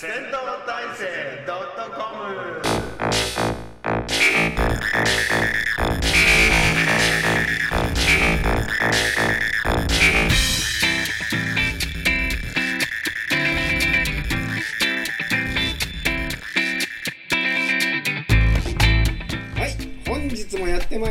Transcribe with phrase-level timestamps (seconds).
[0.00, 2.89] 戦闘体制ド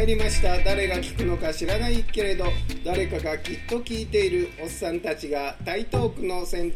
[0.10, 2.46] りました誰が聞くのか知らないけれど
[2.84, 6.74] 誰かがきっと聞いているおっさんたちが台東区の銭湯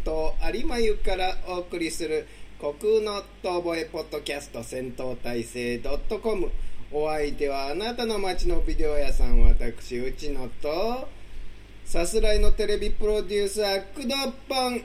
[0.60, 2.28] 有馬湯からお送りする
[2.60, 6.52] 虚空の遠吠えポッドキャスト戦闘体制 .com
[6.91, 11.08] お相手はあなたの街のビデオ屋さん私内野と
[11.86, 14.13] さすらいのテレビプロデューサー工藤
[14.48, 14.84] ポンよ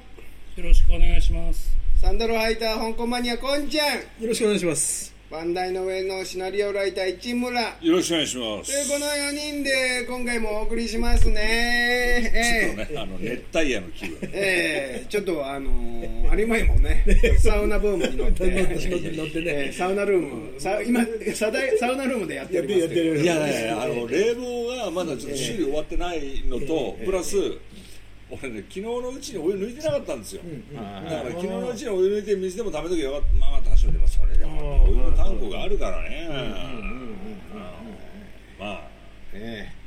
[0.57, 1.77] ろしくお願いします。
[2.01, 5.18] サンダル履いた香港マニアこんちゃんよろしくお願いします。
[5.31, 8.73] バンダイの上のシナリオライター市村よろしくお願いします。
[8.73, 12.33] というこの4人で今回もお送りしますね。
[12.35, 14.19] えちょっとね、あの熱帯夜の気分。
[14.33, 17.05] えええちょっとあのー、有馬湯もね、
[17.41, 18.47] サウナブームに乗って、
[19.15, 27.37] 乗ってねええサウナルーム、さ今サダイサウナルームでやっておりますけどやってるいやいやあの冷房がまだちょっと修理終わってないのと、プラス。
[28.31, 30.43] 俺ね昨日のうちにお湯抜いてなかったんですよ、
[30.75, 33.27] だから昨日のうちにお湯抜いて水でも食べときゃよかった。
[33.35, 34.85] まあ多少でもそれでも。
[34.85, 36.29] お湯のタンクがあるからね。
[38.59, 38.89] まあ
[39.33, 39.79] ええ。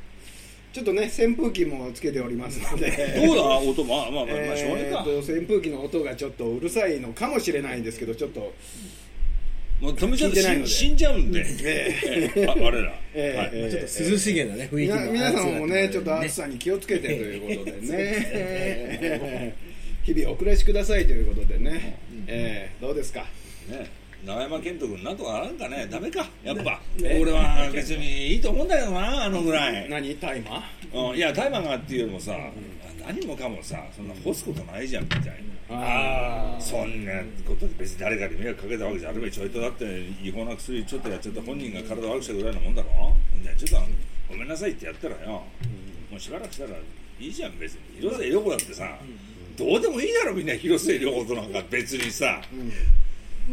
[0.72, 2.90] ちょっとね扇風機もつけておりますので。
[3.26, 3.42] どうだ？
[3.58, 5.04] 音まあまあまあ、まあ、しょうがないか。
[5.06, 8.54] えーと扇風機の音がちょっとうるさいのかもしれないんですけどちょっと
[9.82, 10.68] もう止めちゃうと聞いてないので。
[10.70, 12.40] 死んじゃうんで、ええ。
[12.42, 13.50] えあ我ら、ええはい。
[13.52, 13.70] ええ。
[13.70, 15.00] ちょっと涼しげなね、雰囲気の。
[15.00, 19.54] 皆皆さんもねちょっと暑さに気をつけてということでね。
[20.04, 21.96] 日々お暮らしくださいということでね、
[22.28, 23.26] えーどうですか？
[23.68, 23.86] ね、
[24.24, 25.86] 永山健人君なんとかならんかね。
[25.90, 26.28] ダメか。
[26.44, 32.36] やっぱ、俺は別にいいと思うんだけどなあのぐらい、何タイマーうん、いやタイマーがっていうよりもさ、
[33.06, 35.32] 何もかもさそんな干すことないじゃんみたいな
[35.74, 37.12] あそんな
[37.46, 39.84] ことで別に誰かに迷惑かけたわけじゃあるめちょいとだって
[40.22, 42.88] 違法な薬ちょっとやっちゃった本人が体悪くしたぐらいのもんだろ？
[43.42, 43.88] じゃあちょっと
[44.30, 45.28] ごめんなさいってやったらよ、
[46.10, 46.70] もうしばらくしたら
[47.20, 48.00] いいじゃん別に。
[48.00, 48.98] 広末涼子だってさ、
[49.56, 52.40] どうでもいいだろみんな広末涼子となんか別にさ、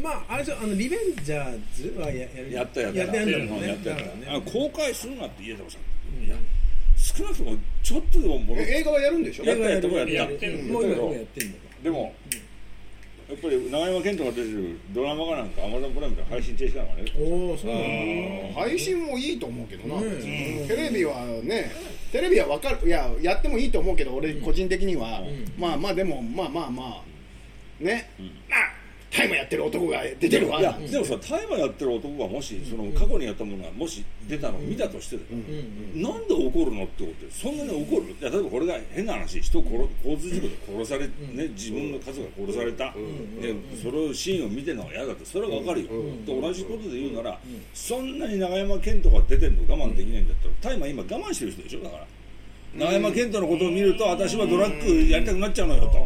[0.02, 2.52] まあ、あれでしょ、あの、リベンジャーズはややる。
[2.52, 3.00] やったやった。
[3.00, 5.78] やってやったやった公開するなって言えたもさ、
[6.26, 6.36] いや
[6.96, 9.46] 少なくともちょっとでも映画はやるんでしょ？
[9.46, 10.12] やったやったやった。
[10.14, 12.14] やってるうんもう今もうやってるんだかでも、
[13.30, 17.06] やっぱり永山絢斗が出てるドラマがなんかアマゾンプライムで配信停止かなんかね。
[17.06, 17.22] ら。
[17.22, 18.60] おお、そうなんだ。
[18.62, 20.20] 配信もいいと思うけどな、うん。
[20.68, 21.72] テレビはね
[22.12, 22.88] テレビは分かる。
[22.88, 25.22] いややってもいいと思うけど俺個人的には、
[25.58, 27.10] まあまあでもまあまあまあ。
[27.80, 28.10] ね、
[28.50, 28.60] まあ
[29.12, 30.60] タイムやってる男が出てるわ。
[30.60, 35.28] いやでもさ大麻やってる男がもしその過去にやったものがもし出たのを見たとしてだよ、
[35.96, 38.16] なんで怒るのってことでそんなに怒る？
[38.20, 39.76] いや例えばこれが変な話人を殺
[40.06, 42.94] 交通事故で殺され、ね、自分の家族が殺された、
[43.42, 45.90] でそれをシーンを見てるのが嫌だってそれは分かるよ、
[46.26, 47.40] で同じことで言うなら、
[47.74, 51.84] そんなに永山絢斗が出てるの我慢できないんだったら大麻今我慢してる人でしょ？
[51.84, 52.06] だから。
[52.76, 56.06] 永山絢斗のことを見ると私はドラッグやりたくなっちゃうのよと、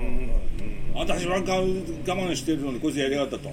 [0.95, 3.49] 私は我慢してるのにこいつやりやがったと、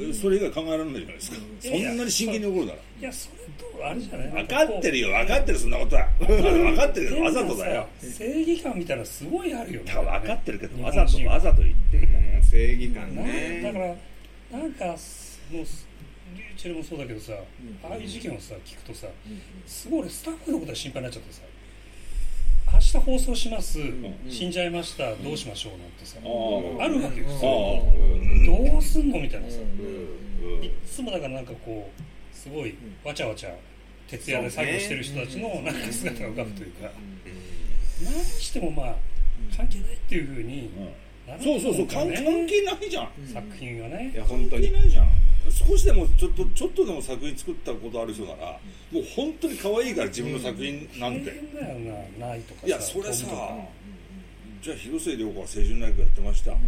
[0.00, 2.78] えそれ以外考えられないじゃないですか、そんなに真剣に怒るなら。
[2.78, 3.36] いやそれ
[3.80, 4.28] とあれじゃない。
[4.30, 5.08] 分かってるよ。
[5.10, 6.08] 分かってるそんなことは。
[6.18, 7.08] 分かってる。
[7.10, 7.88] けどわざとだよ。
[8.00, 9.92] 正義感みたいなのすごいあるよね。
[9.92, 11.98] 分かってるけど日わざとわざと言って。
[11.98, 12.08] る
[12.50, 13.60] 正義感なね。
[13.62, 14.96] だからなんかもう
[15.54, 15.66] リュー
[16.56, 17.32] チェルもそうだけどさ、
[17.84, 19.06] ああいう事件をさ聞くとさ、
[19.66, 21.42] すごい俺スタッフのことが心配になっちゃってさ。
[21.42, 21.51] 明
[23.00, 23.78] 日放送します、
[24.28, 27.40] 死んじゃいました、どうしましょうなんてさ、ああるわけよ、あ
[28.46, 33.54] どうすんのみたいなさ、いっつもだからなんかこうすごいわちゃわちゃ
[34.08, 36.90] 徹夜で作業してる人たちのなんか姿が浮かぶというか、
[38.04, 38.96] 何してもまあ
[39.56, 40.70] 関係ないっていうふうに
[41.40, 41.86] そうそうそう。
[41.86, 43.08] 関係ないじゃん。
[43.32, 44.10] 作品がね。
[44.14, 44.72] いや本当関係に。
[44.72, 45.08] ないじゃん
[45.50, 48.60] 少しでもちょっとちょっとでも作品作ったことある人なら
[48.92, 52.26] もう本当に可愛いから自分の作品なんて、大変だよな。
[52.28, 53.26] ないとかさいやそれさ
[54.62, 56.58] じゃあ広末涼子は青春ナイフやってました、ね、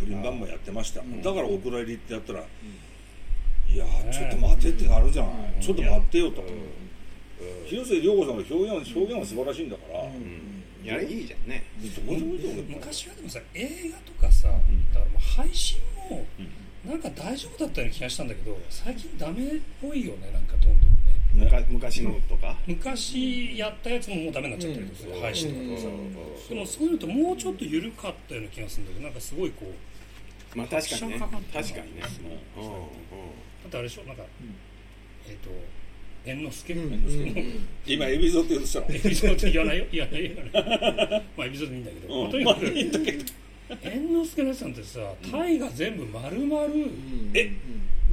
[0.00, 6.42] 不倫バンもやってました、だからお蔵入りってやったら、いやーちょっと待てってなるじゃない、ちょっと待ってよと、
[7.66, 10.00] 広末涼子さんの表現表現は素晴らしいんだから、
[10.82, 11.64] いやいいじゃんね。
[12.68, 14.60] 昔はでもさ映画とかさ、だか
[14.94, 15.78] らもう配信
[16.10, 16.26] も
[16.84, 21.50] なんか大丈夫だったような気がしたんだけど最近ダメっぽいよねなんかどんどんね。
[21.50, 22.56] か昔のとか？
[22.66, 25.88] 昔やったやつももうダメになっちゃったりとかする、配信とかさ、
[26.48, 29.72] でもそういうのともうちょっと緩かったような気がするんだけどなんかすごいこ
[30.54, 31.18] うまあ確かにね。
[31.20, 32.02] 確かにね。
[32.56, 32.64] うん。
[32.64, 32.70] うん。
[32.70, 32.76] だ
[33.68, 34.04] ってあれでしょ？
[34.04, 34.24] なんか、
[35.28, 35.48] えっ、と
[36.24, 36.74] 猿之助、
[37.86, 38.86] 今エビゾって言うとしたの？
[38.94, 39.86] エピソード言わないよ。
[39.90, 42.22] 言わないよ言わないまあエピソードでいいんだけど、うん。
[42.22, 43.24] まあとにかく、まあいいんだけど。
[43.82, 45.00] 猿之助のやつなんてさ
[45.32, 46.66] 大河全部丸々
[47.34, 47.52] え？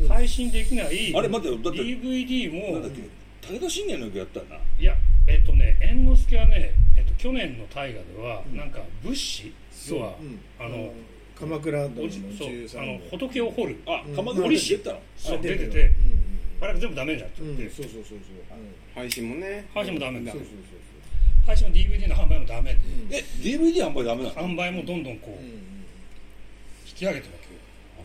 [0.07, 1.61] 配信できないあれ待ってよ。
[1.63, 2.79] だって DVD も。
[2.79, 3.53] なんだっけ？
[3.53, 4.55] 武田信玄の役やったよな。
[4.55, 4.95] いや
[5.27, 9.53] えっとね猿之助はね、えっと、去年の大河では、なんか仏師
[9.89, 10.39] 要は、うん。
[10.59, 10.93] あの
[11.39, 13.81] 鎌倉殿のそうあの仏を掘る。
[13.85, 14.99] あうん鎌倉で出たの。
[15.17, 15.91] そう出てるて
[16.61, 18.19] あれが全部ダメになっちゃって、うんうんそうそうそうそう。
[18.95, 19.65] 配信もね。
[19.73, 20.31] 配信もダメだ。
[20.31, 20.57] そうそうそう
[21.47, 22.79] 配信も DVD の販売もダメで、
[23.17, 24.35] え DVD 販売ダメなの？
[24.35, 27.27] 販売もどんどんこう、引き上げて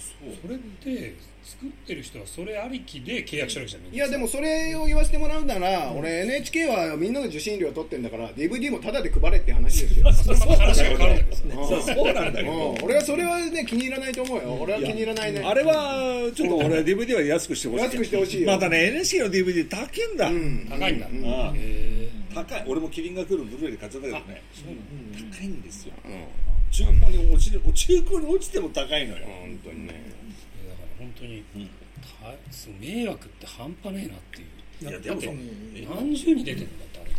[0.00, 1.14] それって
[1.44, 10.12] 作ってる人はそれありきで契約してるわけじゃないやでもそれを言わせてもらうなら、俺 NHK はみんなの受信料取ってんだから DVD もタダで配れって話ですよ。
[10.12, 12.32] それまた話が変わるんだけどねそうそうなん。
[12.32, 12.74] だけどう。
[12.74, 14.54] ん俺はそれはね気に入らないと思うよ。
[14.54, 15.42] 俺は気に入らないね。
[15.44, 17.84] あれはちょっと俺 DVD は安くしてほしい。
[17.84, 18.46] 安くしてほしいよ。
[18.52, 21.24] またね NHK の DVD 高いんだ、うん高いんだ、うん。
[21.26, 22.64] ああへ高い。
[22.66, 24.42] 俺もキリンが来るブルーレイで買っちゃったけどね。
[24.66, 25.92] うん高いんですよ。
[26.06, 26.24] うん
[26.74, 29.24] 中古に落ちる中古に落ちても高いのよ。
[29.24, 29.92] 本当にね。
[29.94, 31.70] えだから本当に、うん
[32.02, 34.90] たすごい迷惑って半端ねえなっていう。
[34.90, 35.32] いやでもだってそ
[35.94, 37.10] う何十人出てるんだってあれ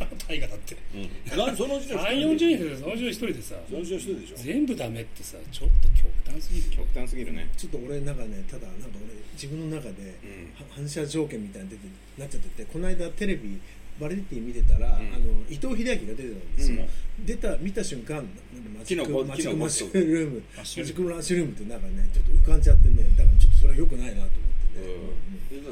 [0.00, 0.76] あの大河だって。
[0.90, 1.38] うん。
[1.38, 3.54] なんそのうちの3 4 0人でそのうちの一人でさ。
[3.70, 4.36] そのうちの一人でしょ。
[4.42, 6.82] 全部ダメってさちょっと極端すぎるよ。
[6.82, 7.48] 極端すぎるね。
[7.56, 10.18] ちょっと俺なんかねただなんか俺自分の中で、
[10.58, 11.86] は反射条件みたいなの出て
[12.18, 13.60] なっちゃっててこの間テレビ
[14.00, 16.84] バラエティ見てたら、あの伊藤英明が出てたんですよ、
[17.24, 18.26] 出た見た瞬間
[18.78, 20.42] マジックマジックマッシュルーム。
[20.56, 23.04] マジックマッシュルームってなんかねちょっと浮かんじゃってね。
[23.16, 24.38] だからちょっとそれは良くないなと思って。
[24.40, 24.49] ね、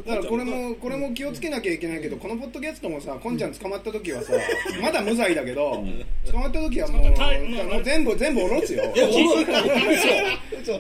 [0.07, 4.33] だからこれもこれも気をつけなきゃいけないけどこのポッドキャストもさこんちゃん捕まった時はさ
[4.83, 5.85] まだ無罪だけど
[6.31, 8.83] 捕まった時はもうもう全部全部おろすよ。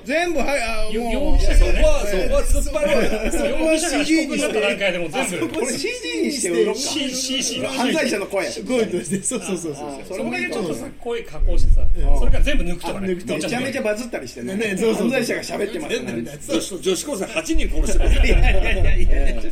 [0.04, 1.12] 全部はいあよもう。
[1.12, 3.68] 容疑者そこはそこは突っ張ろうよ。
[3.68, 5.48] 容疑者が被告になった段階でもう全部。
[5.48, 8.46] これ CD にして売ろうか C C C 犯罪者の声。
[8.46, 9.88] 声としてそうそうそうそう。
[9.88, 11.86] あそれちょっとさ声加工してさ
[12.18, 13.14] それから全部抜くとかね。
[13.14, 14.56] めちゃめちゃバズったりしてね。
[14.56, 15.08] ねそうそうそう。
[15.08, 16.38] 犯罪者が喋ってますね。
[16.48, 19.42] 女子女子高生8人殺してるいやいやいやいや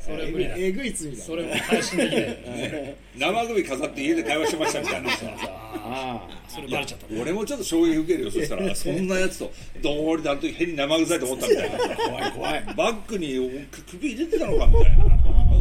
[0.00, 9.52] それ無理だえぐい罪だそれも配信できない生首飾って家で会話してましたみたいなさそれバレちゃった俺もちょっと衝撃受けるよそしたらそんなやつと
[9.82, 15.04] どうりであの時変に生臭いと思ったみたいな怖い怖いバッグに首入れてたのかみたいな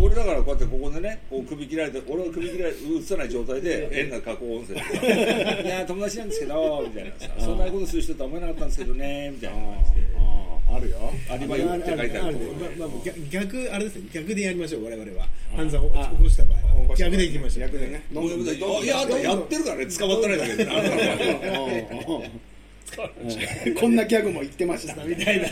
[0.01, 10.07] 俺だからこうやってここでねこう首切られて俺は首切られ映さない状態で変な加工音声で「いや友達なんですけど」みたいなさ「そんなことする人とは思えなかったんですけどね」みたいな感じで
[10.73, 10.97] ああるよ。
[11.29, 12.37] アリバイって書いてある。
[12.79, 14.09] まあまあ逆逆あれですね。
[14.11, 15.27] 逆でやりましょう我々は。
[15.55, 16.57] 犯罪を起こした場合
[16.89, 16.95] は。
[16.97, 17.69] 逆でいきましょう。
[17.69, 18.03] 逆でね。
[18.11, 18.15] い
[18.87, 19.85] ややってるからね。
[19.85, 20.65] 捕まってないだけ
[23.79, 25.03] こんなギャグも言ってました。
[25.03, 25.47] みたいな。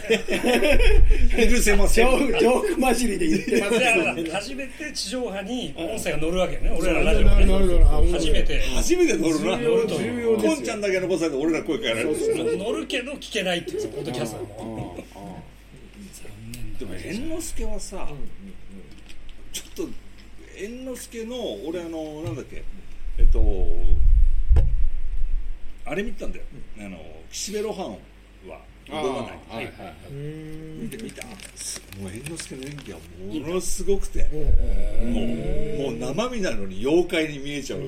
[1.47, 2.07] 許せません。
[2.27, 6.77] ジョーク混じりで言ってますだから初めて地上波に音声が乗るわけよね。
[6.79, 7.89] 俺らのラジオなるほどなるほど。
[7.89, 8.61] あがね初めて。
[8.75, 9.57] 初めて乗るな。
[9.57, 12.57] 重要重要ですよこんちゃんだけ残されて俺ら声変えられる。
[12.57, 14.97] 乗るけど聞けないっていうポッドキャストも
[16.79, 18.07] でも猿之助はさ、
[19.53, 19.87] ちょっと
[20.57, 21.35] 猿之助の
[21.67, 22.63] 俺あのなんだっけ。
[23.17, 23.41] えっと
[25.85, 26.45] あれ見たんだよ、
[26.79, 26.97] あの
[27.31, 27.97] 岸辺露伴
[28.49, 29.39] は動かない。
[29.49, 31.25] はいはい見て見た。
[31.25, 31.33] も
[32.07, 32.99] う猿之助の演技は
[33.47, 37.87] ものすごくてもうもう生身なのに妖怪に見えちゃうの。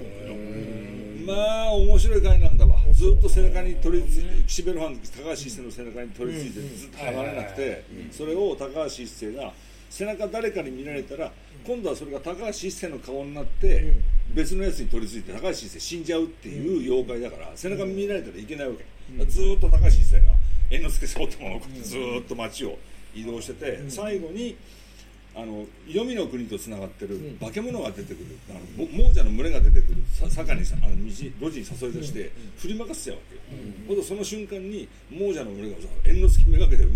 [1.25, 2.77] まあ面白い回なんだわ。
[2.93, 9.51] ずっと背中に取り付いて岸辺露伴の高橋一生の背中に取り付いてずっと離れなくてそれを高橋一生が
[9.89, 11.31] 背中誰かに見られたら
[11.65, 13.93] 今度はそれが高橋一生の顔になって
[14.33, 19.25] 別のやつに取り付いて高橋一生死んじゃうっていう妖怪だから背中見られたらいけないわけ。
[19.25, 20.33] ずっと高橋一生が
[20.69, 22.77] 猿之助背負ったままこうやってずっと街を
[23.13, 24.55] 移動してて最後に
[25.35, 33.41] あの黄泉の国とつながってる化け物が出てくる、あのも亡者の群れが出てくるさ坂にさあの道路地に誘い出して振りまかせちゃうわけよ、
[33.87, 33.97] ほん。
[33.97, 36.93] でその瞬間に亡者の群れがさ猿之助めがけてうわ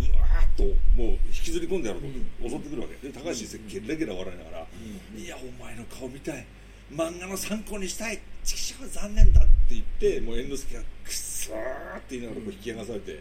[0.58, 2.04] ともう引きずり込んでやろう
[2.42, 3.08] と襲ってくるわけ。
[3.08, 4.68] で高橋一生レギュラー笑いながら
[5.16, 6.46] 「いやお前の顔見たい。
[6.92, 8.20] 漫画の参考にしたい。
[8.44, 13.20] 畜生残念だ」って言ってもう猿之助がくっそーって言いながらこう引き剥がされて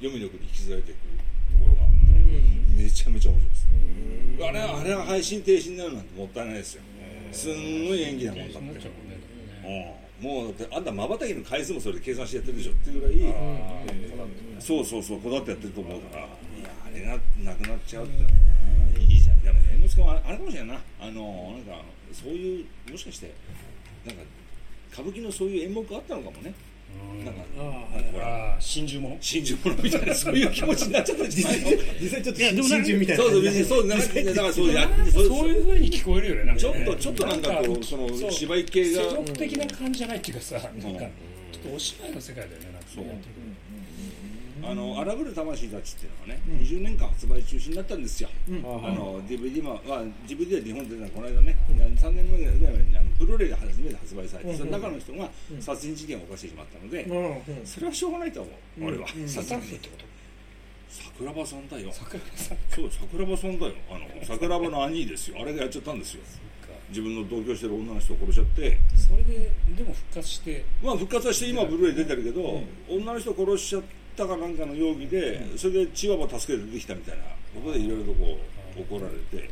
[0.00, 3.66] 黄泉の国に引きずられていくところがあってめちゃめちゃ面白いです。
[4.42, 6.82] あれはあれは配信停止になるなんてもったいないですよ。
[7.32, 8.88] すんごい演技なもんだって。
[9.64, 10.02] うん。
[10.22, 13.34] もうだってあんたまばたきの回数もそれで計算してやってるでしょっていうぐらい
[14.60, 16.28] そうそうそうこだわってやってると思うから
[16.92, 19.40] れがなくなっちゃうっていいじゃん。
[19.42, 20.80] でも猿之助はあれかもしれんな。
[21.00, 23.32] あのなんかそういうもしかして
[24.06, 24.22] なんか
[24.92, 26.54] 歌舞伎のそういう演目あったのかもね。
[27.24, 31.42] なんかあなんかほらああ真珠もの真珠物みたいなそういう気持ちになっちゃった 実
[32.10, 39.02] 際ちょっと真珠みたいなそうそうそうなんかだからそうやそうそういう風に聞こえるよねなんかねちょっとちょっとなんかこうその芝居系が。
[39.04, 41.06] 世俗的な感じじゃないっていうかさなんか
[41.62, 43.04] とお芝居の世界だよねなんかそう
[44.64, 48.56] あの荒ぶる魂たちっていうのはね、20年間発売中止になったんですよ、うん。
[48.58, 48.60] あ
[48.92, 55.28] の DVD も、まあ、DVD は日本でこの間ね、3年前ぐらいにあのブルーレイで初めて発売されて、その中の人が
[55.60, 57.56] 殺人事件を犯してしまったので、うん。
[57.58, 59.06] うんそれはしょうがないと思う、俺は。
[59.16, 59.28] うん。
[59.28, 60.04] さ桜ってこと。
[60.88, 61.90] 桜庭さんだよ。
[61.92, 62.58] 桜さん。
[62.68, 63.72] そう、桜庭さんだよ。
[63.90, 65.36] あの、桜庭の兄ですよ。
[65.40, 66.22] あれがやっちゃったんですよ。
[66.90, 70.64] 自分の同居してる女の人を殺しちゃって、それででも復活して。
[70.82, 73.82] まあ復活はして今ブルーレイ出てるけど、女の人殺しちゃっ
[74.16, 78.38] たかなんかの容疑で、それでチワワ助けて出てきたみたいなことでいろいろとこ
[78.76, 79.50] う怒られて、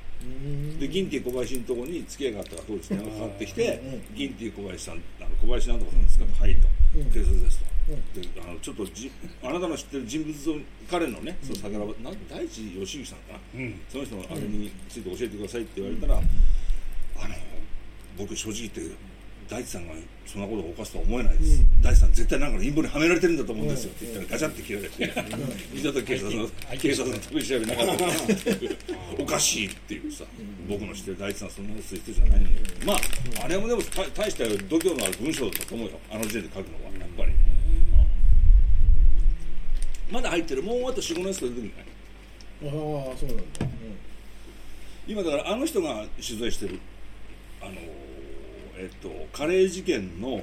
[0.79, 6.69] でギンティ小林のところに付き合いがあったから当時電話かかってきて、ギンティ小林さんあの小林なんとかさんですかと、はいと、
[7.13, 7.71] 警察ですと。
[7.91, 9.11] であのちょっとじ
[9.43, 10.55] あなたの知ってる人物像
[10.89, 13.81] 彼のね、その桜庭なん大地義行さんかな、うん。
[13.89, 17.35] その人のあれについて教えてくださいって言われたら、あの
[18.17, 18.81] 僕正直言って
[19.51, 19.95] 大地さんが
[20.27, 23.91] そんなことを犯すとは思えないです、大地さん絶対なんかの陰謀にはめられてるんだと思うんですよ。
[23.91, 25.13] って言ったらガチャって切られて、
[25.75, 28.05] 二度と警察の警察の取り調べなかった
[29.23, 30.23] おかしいっていうさ、
[30.69, 32.55] 僕の知ってる大地さんそんなことする人じゃないのに
[32.87, 32.99] まあ
[33.45, 35.99] あれもでも大大した度胸のある文章だと思うよ。
[36.13, 37.35] あの時点で書くのはやっぱり、う
[40.13, 40.15] ん。
[40.15, 40.63] まだ入ってる。
[40.63, 41.87] もうあと45年しか出てくるない。
[42.63, 42.67] あ
[43.13, 43.43] あそうなんだ。
[45.09, 46.79] 今だからあの人が取材してる
[47.61, 47.73] あの
[48.81, 50.43] えっとカレー事件の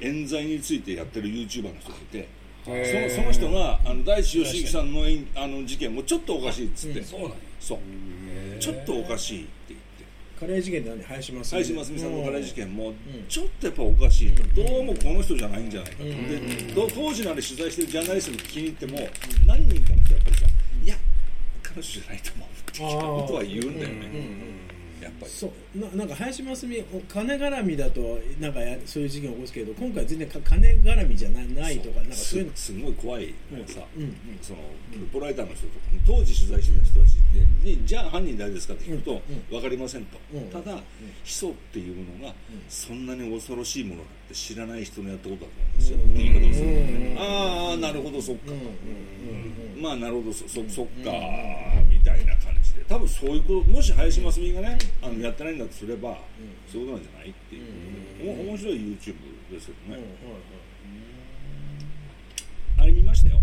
[0.00, 2.28] 冤罪についてやってる YouTuber の人がいて
[2.64, 7.36] そのその人があの大地義行さんの冤あの事件もちょっとおかしいっつって、そうなんや。
[7.60, 7.78] そう。
[8.58, 9.86] ちょっとおかしいって言って。
[10.40, 12.92] カレー事件って何林真林真澄さんのカレー事件も
[13.28, 16.10] ちょっとやっぱおかしいと、どうもこの人じゃないんじゃないかと、で
[16.74, 18.98] ど当時のあれ取材してるジャーナリストに聞きに行っても
[19.46, 20.46] 何人かの人はやっぱりさ
[20.82, 20.96] いや
[21.62, 24.10] 彼女じゃないと思うってことは言うんだよね、
[25.00, 25.32] やっぱり。
[25.32, 25.78] そう。
[25.78, 32.52] ななんか林真澄お金絡みだとなんかやそういう事件を起こすけど今回全然か金絡みじゃないないとかなんかそういうの。
[32.56, 34.02] すすごい怖いのがさ、うん。
[34.02, 34.16] うん。
[34.42, 34.60] その
[34.92, 37.14] ルポライターの人とか当時取材してた人たち
[37.64, 40.48] で、にじゃあ犯人誰ですかって聞くと、分かりませんと、うん。
[40.50, 40.80] ただ、
[41.24, 42.34] ヒ素っていうものが
[42.68, 48.52] そんなに恐ろしいものだって知らない人のやったことだと思うんですよ、って言い方をするああなるほどそっか、
[49.80, 51.10] まあなるほどそそそっか、
[51.90, 52.35] みたいな
[52.88, 56.18] 多分そういうこともし林真澄がね、あのやってないんだとすれば、
[56.70, 57.64] そういうことなんじゃないっていう、
[58.30, 59.14] お面白い YouTube
[59.50, 60.02] ですけどね、
[62.78, 63.40] あれ見ましたよ。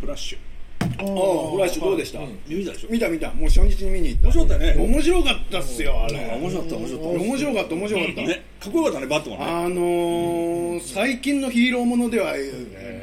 [0.00, 0.49] フラッシュ。
[0.80, 2.88] ああフラッシュどうでした、見たでしょ？
[2.90, 3.30] 見た見た。
[3.32, 4.26] もう初日に見に行った。
[4.28, 4.82] 面白かったよね。
[4.92, 6.38] 面白かったっすよあれ。
[6.40, 8.22] 面白かった、面白かっ面白かった面白かった、た。
[8.28, 9.44] ね、かっこよかったね、バットマンね。
[9.46, 12.34] あのー、最近のヒーローものでは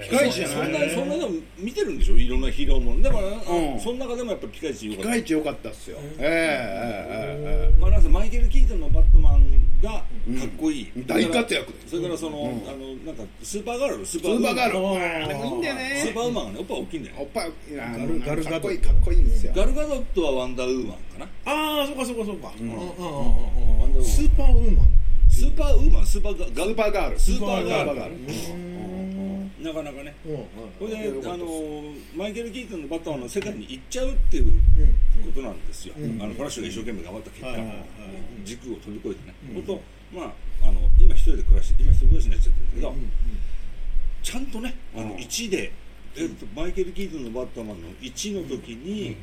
[0.10, 0.58] ピカイチじゃない。
[0.58, 2.18] そんな、そんなでも見てるんでしょ？
[2.18, 3.02] いろんなヒーローもの。
[3.02, 3.80] でも、うん。
[3.80, 5.04] その中でもやっぱピカイチ良かった。
[5.04, 5.16] ピカ。
[5.18, 5.98] イチ良かったっすよ。
[6.20, 9.44] えええええまあ、なんせマイケル・キートンのバットマン
[9.82, 10.02] がか
[10.46, 10.92] っこいい。
[10.96, 11.74] うん大活躍。
[11.88, 14.78] それからその、あの、なんか、スーパーガール、スーパーえスーパーガール。
[14.78, 17.32] いいんだよスーねパーウーマンがね、おっぱい大きいんだよおっね。
[17.34, 21.26] ぱいガルガルガドかっこいいかっこいいんですよガルガドットはワンダーウーマンかな。
[21.46, 22.70] ああそうかそうかそうか、うん。
[22.70, 24.04] うんうんうんワンダーウーマン。
[24.04, 24.98] スーパーウーマン。
[25.30, 27.20] スーパーウーマン、スーパーガスーパーガール。
[27.20, 27.90] スーパーガール。
[27.90, 29.64] スーパーガール。
[29.64, 30.16] なかなかね。
[30.26, 30.40] うんうん。
[30.80, 31.46] これで、あの
[32.16, 34.54] マイケル・キートンのバットマンの世界に行っちゃうっていう
[35.26, 36.22] ことなんですよ、ん。
[36.22, 37.76] あのフラッシュが一生懸命頑張った結果、はいはいはい
[38.48, 42.96] 時空を飛び越えてね、本当、まあ、あの今一人で暮らして、今一人暮らしになっちゃってるけど、
[44.24, 45.72] ちゃんとね、あの1で、
[46.18, 49.18] えっと、マイケル・キートンのバットマンの1の時に、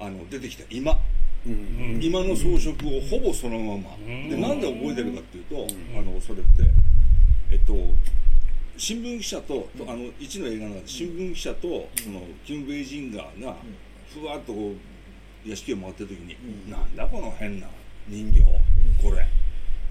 [0.00, 0.98] あの出てきた今。
[1.46, 2.00] うん。
[2.02, 4.28] 今の装飾をほぼそのまま、ん。
[4.28, 6.64] でなんで覚えてるかっていうと、あのそれって。
[7.52, 7.74] えっと
[8.76, 13.56] 新聞記者と、とあの一の映画の新聞記者と、そのキム・ベイジンガーが
[14.12, 14.72] ふわっとこ
[15.44, 16.36] う屋敷を回ってる時に、
[16.68, 17.68] なんだこの変な
[18.08, 18.40] 人形、
[19.00, 19.24] これ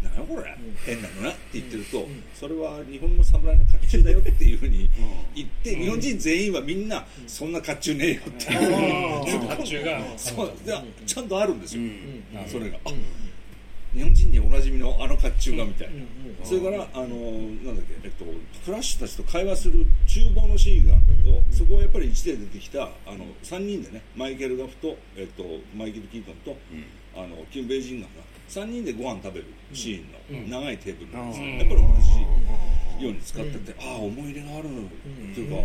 [0.03, 0.55] なんやこれ、
[0.85, 4.89] 変なのなって言ってると、それは日本の侍の甲冑だよっていうふうに
[5.33, 10.51] 言って、日本人全員はみんな、そんな甲冑ねえよっていう、甲冑がそう
[11.05, 11.83] ちゃんとあるんですよ、
[12.47, 12.91] それが、あ
[13.93, 16.03] 日本人におなじみのあの甲冑がみたいな、
[16.43, 18.25] それからあのなんだっけ、えっと、
[18.65, 25.43] フラッシュたちと会話する厨房のシーンがあるんだけど、そこはやっぱり1で出てきたあの3人でねマイケル・ガフと、えっと、
[25.77, 26.57] マイケル・キートンと、
[27.15, 31.57] あのキム・ベイジンガーが3人でご飯食べるシーンの長いテーブルなんですよ、うん。
[31.57, 31.87] やっぱり同
[32.99, 35.57] じように使ってて、ああ思い入れがあるっていうか、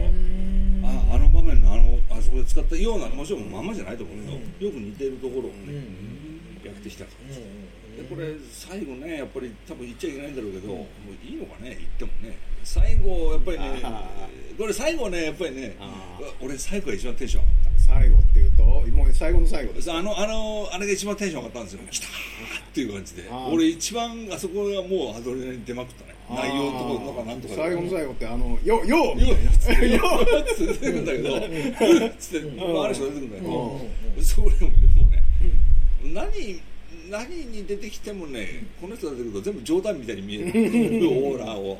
[1.12, 5.85] ああの場面のあのあそこで使ったようなもちろんまんまじゃないと思うけど、よく似てるところをね、
[6.64, 12.38] やってきたからでこれ最後ねやっぱり多分言っちゃいけないんだろうけど、もういいのかね言ってもね。
[12.64, 14.09] 最後やっぱりねあ
[14.57, 19.87] これ最後ねやっぱりねあ俺最後が一番テンション上がっ最後っていうともう最後の最後です。
[19.87, 21.80] たあのあのあれが一番テンション上がったんですよ。
[21.90, 22.12] 来たーっ
[22.75, 23.25] ていう感じで。
[23.50, 26.14] 俺一番あそこがもうアドレナリン出まくったね。
[26.30, 31.40] 内容とかなんかなんとか最後の最後ってあの「よよよっよって出てくるんだけど
[32.18, 33.80] つって周りの人が出てくるんだけど
[34.23, 34.75] それもも
[35.07, 35.25] うね
[36.12, 36.61] 何
[37.11, 40.45] 何に出てきてもねこの人が出てくると全部冗談みたいに見える。
[40.50, 41.78] オーラを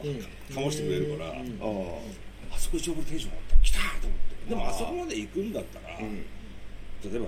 [0.50, 1.31] 醸してくれるから。
[1.31, 3.57] あそこ一応俺テンション上がった。
[3.62, 7.26] 来たと思ってでもあそこまで行くんだったら例えば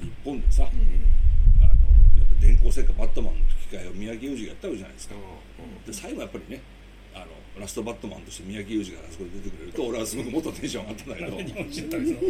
[0.00, 0.80] 日本でさあの
[1.62, 5.14] やっぱ電光石火バットマンの吹き替えを三宅裕司がやったわけじゃないですか。
[5.86, 6.62] で最後やっぱりね
[7.14, 7.26] あの
[7.60, 12.20] ラストバットマンとして三宅裕司があそこで出てくれると俺はすごくもっとテンション上がったんだけど日本人だけど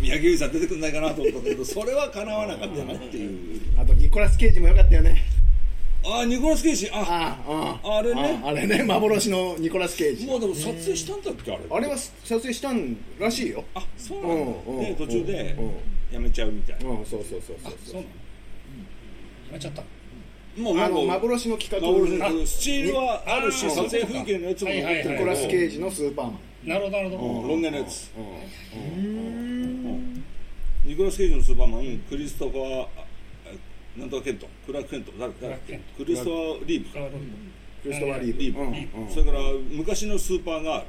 [0.00, 3.60] 三宅裕司さん出てくんないかなと思ったんだけどそれはかなわなかったなっていう。
[3.80, 5.22] あとニコラス・ケイジもよかったよね
[6.04, 6.90] ああニコラス・ケイジ。
[6.92, 7.38] あ。
[7.46, 8.40] あああれね。
[8.44, 8.82] ああれね。
[8.82, 10.26] 幻のニコラス・ケイジ。
[10.26, 11.62] もうでも撮影したんだっけあれ。
[11.70, 13.64] あれは撮影したんらしいよ。
[13.74, 14.36] あそうなんだ、う
[14.72, 15.70] んうんで途中でうん
[16.14, 16.84] やめちゃうみたい。
[16.84, 17.72] な、うんそうそうそうそう。
[17.84, 18.08] そうなのや
[19.52, 19.82] めちゃった。
[20.56, 21.92] もうあの幻の企画。
[21.92, 24.70] 幻のスチールはあるしあ撮影風景のやつも。
[24.70, 26.38] ニコラス・ケイジのスーパーマン。
[26.68, 28.10] なるほどなるほど、うんロン毛のやつ。
[28.16, 28.20] う
[29.00, 30.24] ん
[30.84, 33.01] ニコラス・ケイジのスーパーマンクリストファーあ
[33.96, 35.80] なんとかケントクラーク・ケント誰誰だっけ？
[35.96, 37.00] クリストファー・リーブか。
[37.82, 39.02] クリストファー・リーブリーブ、うん。
[39.04, 39.10] うん。
[39.10, 40.84] それから昔のスーパーガー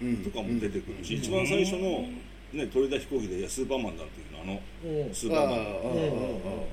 [0.00, 2.08] ルとかも出てくるし、一番最初の、
[2.52, 5.14] ね、鳥田飛行機でいやスーパーマンだっていうのあのうん。
[5.14, 5.60] スーパーマンあ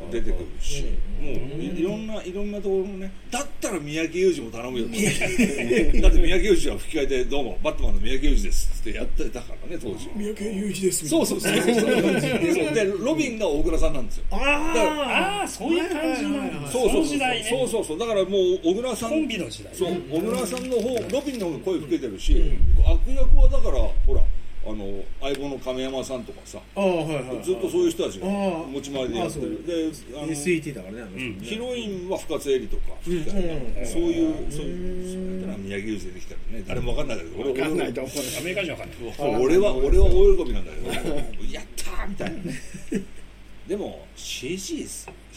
[0.09, 0.83] あ出てくるし、
[1.21, 4.91] もういいろんないろんなところのねだったら三宅裕司も頼むよだ
[6.09, 18.31] って三宅裕司は吹き替えで「どうもバットマンの三宅裕司です」ってやってたからね当時三宅裕二ですそうそうそうそうそうでロビンが大倉さんなんですよあああそういう感じなんだそうそうそうそうそうそうだからもう
[18.63, 24.21] 小倉さんコンビの時代ねそう小倉さんの方ロビンの方が声吹けてるし、悪役はだからほら
[24.69, 29.65] あの相棒の亀山さんとかさあはいはいずっとそういう人たちが持ち回りでやってる。
[29.65, 29.73] で
[30.15, 31.39] あの SET だからねうん。
[31.41, 38.13] ヒロインは深津絵里とか、そういうそういうそういうのは宮城裕二出てきたらね誰も分かんないけど俺分かんないと思う。
[38.39, 39.43] アメリカ人わかんない。
[39.43, 41.15] 俺は俺は大喜びなんだけど。
[41.51, 42.37] やったーみたいな。
[42.37, 42.53] ね
[43.67, 44.87] でも CG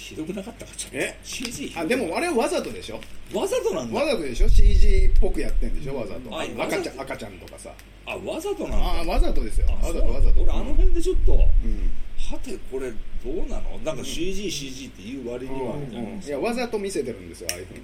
[0.03, 0.97] ひどくなかったかちょっと。
[0.99, 3.01] え？CG あでもあれはわざとでしょ？
[3.33, 4.01] わざとなんだ。
[4.01, 5.97] わざとでしょ？CG っぽくやってんでしょ？
[5.97, 6.37] わざと。
[6.37, 7.71] あ赤ちゃん赤ちゃんとかさ。
[8.05, 8.77] あわざとなんだ。
[8.79, 9.67] ああわざとですよ。
[9.71, 10.43] あわざとわざと。
[10.43, 11.39] 俺あの辺でちょっと、うん。
[11.39, 12.97] はてこれど
[13.45, 13.79] うなの？
[13.85, 16.19] なんか CG、CG って言う割にはみたいな、うん。
[16.19, 17.81] いやわざと見せてるんですよああいうふうに。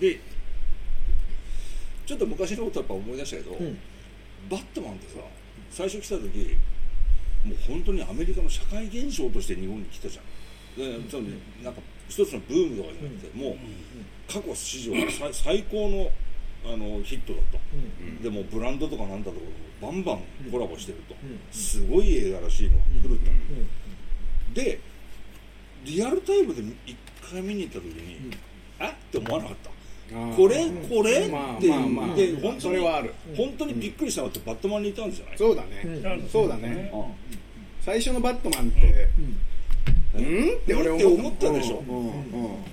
[0.00, 0.20] で
[2.06, 3.78] ちょっと昔のことやっぱ思い出したけど、ん。
[4.50, 5.20] バットマンってさ
[5.70, 6.56] 最初来た時
[7.44, 10.24] もう本当にアメリカの社会現象として日本に来たじゃん。
[10.76, 11.28] でその
[11.62, 13.56] なんか一つのブームとかじゃなくて、もう
[14.32, 16.10] 過去史上最最高の
[16.66, 17.58] あのヒットだと、
[18.22, 19.46] でもブランドとかなんだとか
[19.82, 21.14] バンバンコラボしてると、
[21.52, 24.80] すごい映画らしいのが来ると、で
[25.84, 26.96] リアルタイムで一
[27.30, 28.34] 回見に行った時に、
[28.78, 29.70] あって思わなかった
[30.36, 32.16] これこれ、まあっていう、まあまあ。
[32.16, 33.14] で本当にそれはある。
[33.36, 35.82] 本当にびっくりしたのってバットマンにいたんじゃない、そうだね。
[35.84, 36.28] うん。
[36.28, 36.90] そうだね。
[36.92, 37.04] うん。
[37.80, 39.08] 最初のバットマンって
[40.16, 40.56] うん。
[40.56, 41.82] って俺って思ったでしょ。
[41.88, 41.96] うん。
[41.96, 42.06] うん。
[42.06, 42.14] うん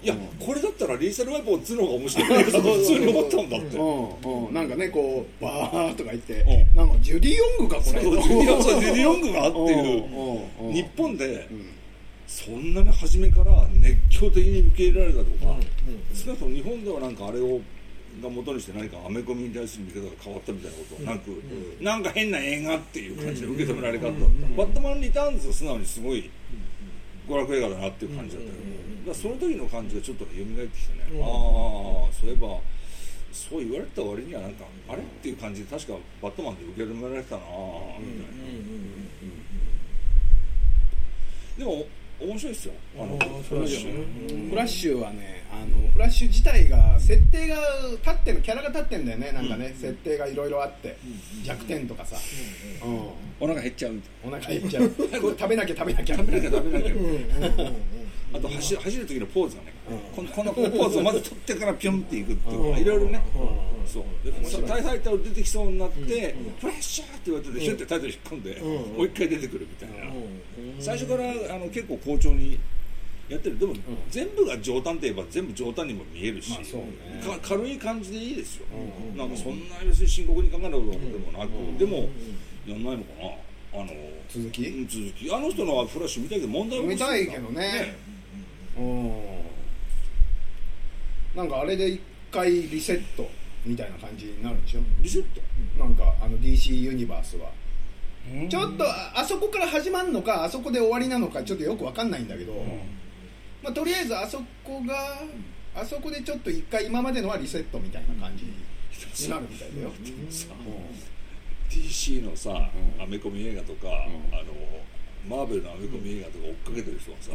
[0.04, 2.30] いやこれだったらリーサルウェポン2の方が面白い。
[2.30, 3.78] なって普通に思ったんだって。
[3.78, 4.48] うん。
[4.48, 4.54] うん。
[4.54, 6.76] なんかねこうバーとか言ってうん。
[6.76, 8.02] なんかジュディ・ヨングかこれ。
[8.02, 10.06] ジュディ・ヨングジュディヨングがっていう。
[10.62, 10.68] うん。
[10.68, 10.74] うん。
[10.74, 11.48] 日本で
[12.32, 15.60] そんなに初めから熱狂的に受け入れられたとか
[16.14, 17.60] 少なくとも日本ではなんかあれを
[18.22, 21.28] が元にして何かアメコミに対する見方が変わったみたいなことはなく、
[21.80, 24.06] なんか変な映画っていう感じで受け止められ方。
[24.06, 24.18] だった、
[24.58, 26.30] バットマン・リターンズは素直にすごい
[27.30, 28.58] 娯楽映画だなっていう感じだったけ
[29.08, 30.68] ど、その時の感じがちょっと蘇ってきてね、
[31.22, 32.60] ああそういえば
[33.32, 37.44] そう言われた割にはなんかあれっていう感じで確かバットマンで受け止められてたな
[37.98, 38.36] みたい
[41.60, 41.86] な、でも
[42.22, 42.74] 面白いですよ。
[42.98, 47.56] あのフラッシュフラッシュはねあのフラッシュ自体が設定が
[47.92, 49.32] 立ってるキャラが立ってんだよね。
[49.34, 50.98] なんかね、設定がいろいろあって、
[51.44, 52.16] 弱点とかさ、
[52.86, 53.00] うん。
[53.40, 53.94] お腹減っちゃう。
[54.24, 54.90] お腹減っちゃう。
[54.90, 55.76] これ食べなきゃ。
[55.76, 57.72] 食べなきゃ食べなきゃな食べなきゃ。
[58.34, 59.74] あと走る走る時のポーズがね、
[60.16, 63.22] このこのポーズをまず取ってからピョンっていくっていうかいろいろね、
[63.86, 64.32] そうで
[64.66, 65.68] 大敗隊出てきそう。
[65.70, 68.62] になって、フラッシュって言われててヒュッてタイトル引っ込んで、
[68.98, 70.06] もう一回出てくるみたいな、
[70.80, 72.58] 最初からあの結構好調に
[73.32, 73.58] やってる。
[73.58, 73.74] でも、
[74.10, 77.40] 全部が上端って言えば全部上端にも見えるし、まあね。
[77.42, 78.66] か軽い感じでいいですよ、
[79.16, 82.10] なんかそんな別に深刻に考えることでもなく、でも
[82.68, 83.30] やんないのかな？
[83.74, 83.88] あの
[84.30, 84.68] 続き？
[84.68, 85.32] うん続き。
[85.34, 87.96] あの人のはフラッシュ見たいけど問題は見たいけどね。
[88.78, 89.14] うん。
[91.34, 93.30] なんかあれで一回リセット
[93.66, 94.82] みたいな感じになるんでしょ？
[95.02, 95.40] リセット？
[95.80, 97.50] なんかあの DC ユニバースは。
[98.30, 98.50] うん。
[98.50, 102.54] ちょっとああそこから始まるのかあそこで終わりなのかちょっとよくわかんないんだけど、
[103.64, 105.22] まあ、とりあえずあそこが
[105.76, 109.92] あそこでちょっと一回今までのはリセットみたいな感じになるみたいだよ、
[110.30, 110.48] さ
[111.70, 112.70] DC のさ、
[113.02, 113.88] アメコミ映画とか、
[114.34, 114.52] あの
[115.28, 117.32] マーベルのアメコミ映画とか追っかけてる人はさ、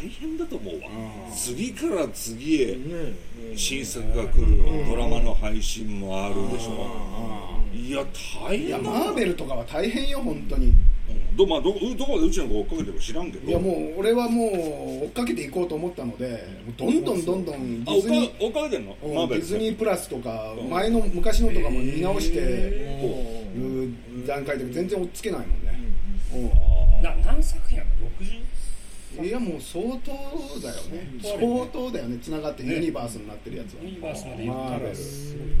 [0.00, 0.88] 大変だと思うわ、
[1.34, 3.14] 次から次へね
[3.54, 8.04] 新作が来る、ドラマの配信もあるでしょ、いや
[8.46, 10.74] 大いや変だマーベルとかは大変よ本当にうん
[11.38, 13.48] ど,、まあ、どどこまでうちの子追っかけてるか知らんけど。
[13.48, 16.28] いやもう俺はもう追っかけていこうと思ったので
[16.66, 18.52] もうどんどんどんどんディズニー追っ
[19.28, 20.68] ディズニープラスとかうん。
[20.70, 23.94] 前の昔のとかも見直してへいう
[24.26, 25.68] 段階で全然追っつけないもんね、
[27.02, 27.90] な何作品やの
[28.24, 30.12] ？60うんいやもう相当
[30.60, 31.08] だよね。
[31.22, 32.18] 相当だよね。
[32.22, 33.82] つながってユニバースになってるやつは。
[33.82, 34.76] ユニバースまで言ったら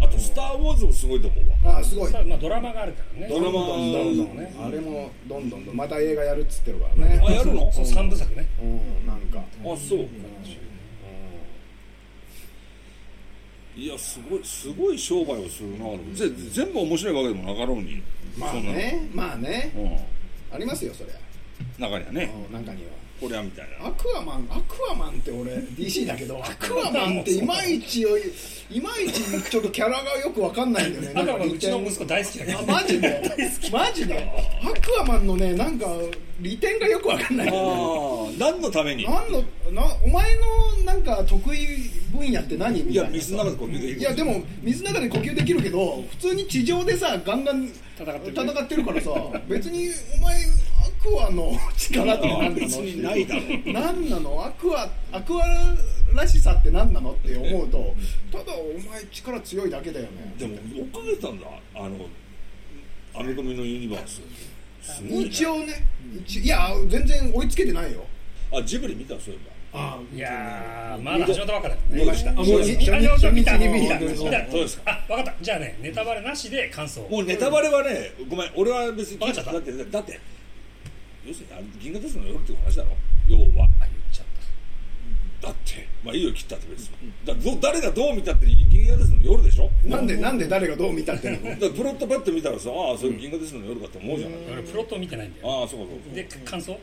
[0.06, 2.12] あと「スター・ウォーズ」もすごいと思うわああすごい。
[2.12, 3.28] まあドラマがあるからね。
[3.28, 3.52] ドラマ。
[3.52, 4.48] どんどんどんね。
[4.60, 10.06] あれもどんどんどんまた映画やるっつってるからねあやるのそう三部作ねうんなんかあそう
[13.76, 18.02] いやすごいすごい商売をするなぜ全部面白いわけでもなかろうに
[18.36, 19.72] まあねまあね
[20.52, 23.88] うありますよそりゃん中にはねうん中にはこりゃみたいな。
[23.88, 31.14] アクアマンアクアマンって俺 DC だけどアクアマンっていまいちよいまいちちょっとキャラがよくわかんないんだよね。
[31.14, 33.22] だからなんかうちの息子大好きだけどあマジで？
[33.72, 34.30] マジで？
[34.62, 35.86] アクアマンのねなんか
[36.40, 37.46] 利点がよくわかんない。
[37.48, 39.04] んだよねああ何のために？
[39.04, 41.66] なんのなお前のなんか得意
[42.12, 42.82] 分野って何？
[42.84, 43.98] みいやたいな水の中で呼吸できる。
[43.98, 49.10] いやでも水の中で呼吸できるけど普通に地上でさガンガン戦ってるからさ
[49.48, 49.88] 別に
[50.20, 50.36] お前
[50.77, 52.54] アクアの力って何なの？
[52.54, 55.76] 別にないだろ何なのアクアアクア
[56.14, 57.94] らしさって何なのって思うと
[58.32, 60.34] ただお前力強いだけだよね。
[60.38, 62.06] でも追っかけてたんだあの
[63.14, 64.20] アメコミのユニバース。
[64.82, 65.24] すごいね。
[65.26, 65.86] 一応ね
[66.24, 68.04] 一いや全然追いつけてないよ。
[68.52, 69.18] あジブリ見た？
[69.20, 71.76] そういえあいやーまだ始まったばっかだ。
[71.90, 72.30] 見ました。
[72.30, 73.58] あもう初日あ初日見た。
[73.58, 73.98] に見た。
[73.98, 74.16] 見た。
[74.16, 74.92] そうそうですか。
[74.92, 75.44] あ分かった。
[75.44, 77.02] じゃあねネタバレなしで感想。
[77.02, 78.50] ばもうネタバレはねごめん。
[78.56, 79.52] 俺は別にわかっちゃった。
[79.52, 80.20] だってだって
[81.28, 82.90] 要するにあの銀河鉄道の夜っていう話だろ？
[83.28, 83.68] 要は。
[83.80, 84.26] あ言っちゃっ
[85.40, 87.12] だってまあいいよ切ったって別に。
[87.24, 89.70] だど誰がどう見たって銀河鉄道の夜でしょ？
[89.84, 91.36] なんでなんで誰がどう見たっての？
[91.36, 95.60] だからプロットパッと見たらさああそれ銀河鉄道の夜かと思うじゃない、た俺プロットを見てないんだよ。
[95.60, 96.78] ああそうかそうかで感想？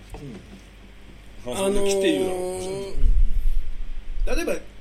[1.44, 4.54] 感想で来て言うだろう、ー例えば「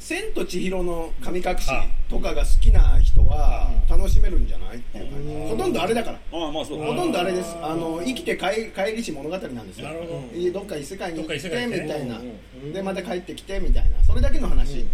[0.00, 1.70] 千と千尋の神隠し」
[2.10, 5.50] とかが好きな人は楽しめるんじゃないっていう感じ。
[5.50, 6.18] ほとんどあれだから。
[6.32, 6.78] ああまあそう。
[6.78, 7.56] ほとんどあれです。
[7.62, 9.86] あの生きて帰帰りし物語なんですよ。
[9.86, 10.52] なるほど。
[10.52, 12.18] どっか異世界に行ってみたいな。
[12.18, 12.72] うん。
[12.72, 14.02] でまた帰ってきてみたいな。
[14.04, 14.86] それだけの話。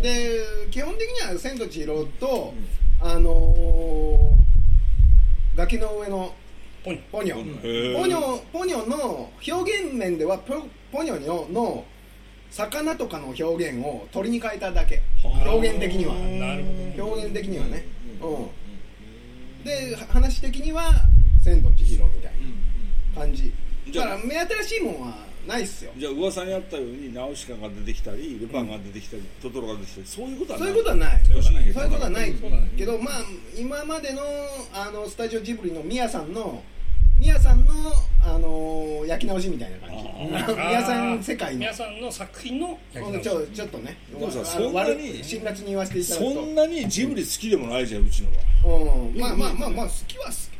[0.00, 0.38] で
[0.70, 2.54] 基本的には「千と千尋と」
[3.02, 4.44] あのー
[5.56, 6.34] 崖の上の
[6.84, 7.10] ポニョ。
[7.12, 8.38] ポニョ。
[8.52, 10.54] ポニョの表現面ではポ
[10.92, 11.84] ポニョの
[12.54, 15.02] 魚とかの表現を鳥に変えただけ。
[15.24, 16.14] 表現的には。
[16.14, 17.04] なるほど。
[17.08, 17.84] 表現的にはね。
[18.22, 19.64] うん。
[19.64, 20.92] では話的には
[21.42, 22.32] 「千と千尋」みたい
[23.14, 23.52] な感じ。
[23.92, 25.16] だから目新しいもんは
[25.48, 25.90] ないっすよ。
[25.96, 31.22] じゃあ噂にあったようにナウシカが出てきたりルパンが出てきたり、トトロが出てきたりそういうことはそうないいうことはない。
[31.26, 32.34] そういうことはない
[32.78, 33.24] けどまあ
[33.58, 34.22] 今までの
[34.72, 36.62] あのスタジオジブリのミヤさんの
[37.24, 37.72] ミヤさんの、
[38.22, 40.52] あのー焼き直しみたいな感じ。
[40.52, 41.58] あミヤさん世界の。
[41.60, 42.78] 皆さんの作品の
[43.22, 43.96] ちょちょっとね。
[44.10, 46.34] でもさそんなに辛辣に言わせていただくと。
[46.34, 48.28] そんなにジブリ好きでもないじゃんうちの
[48.68, 48.78] は。
[48.78, 49.18] うん。
[49.18, 50.53] まあまあまあまあ好きは好きあ好きは好き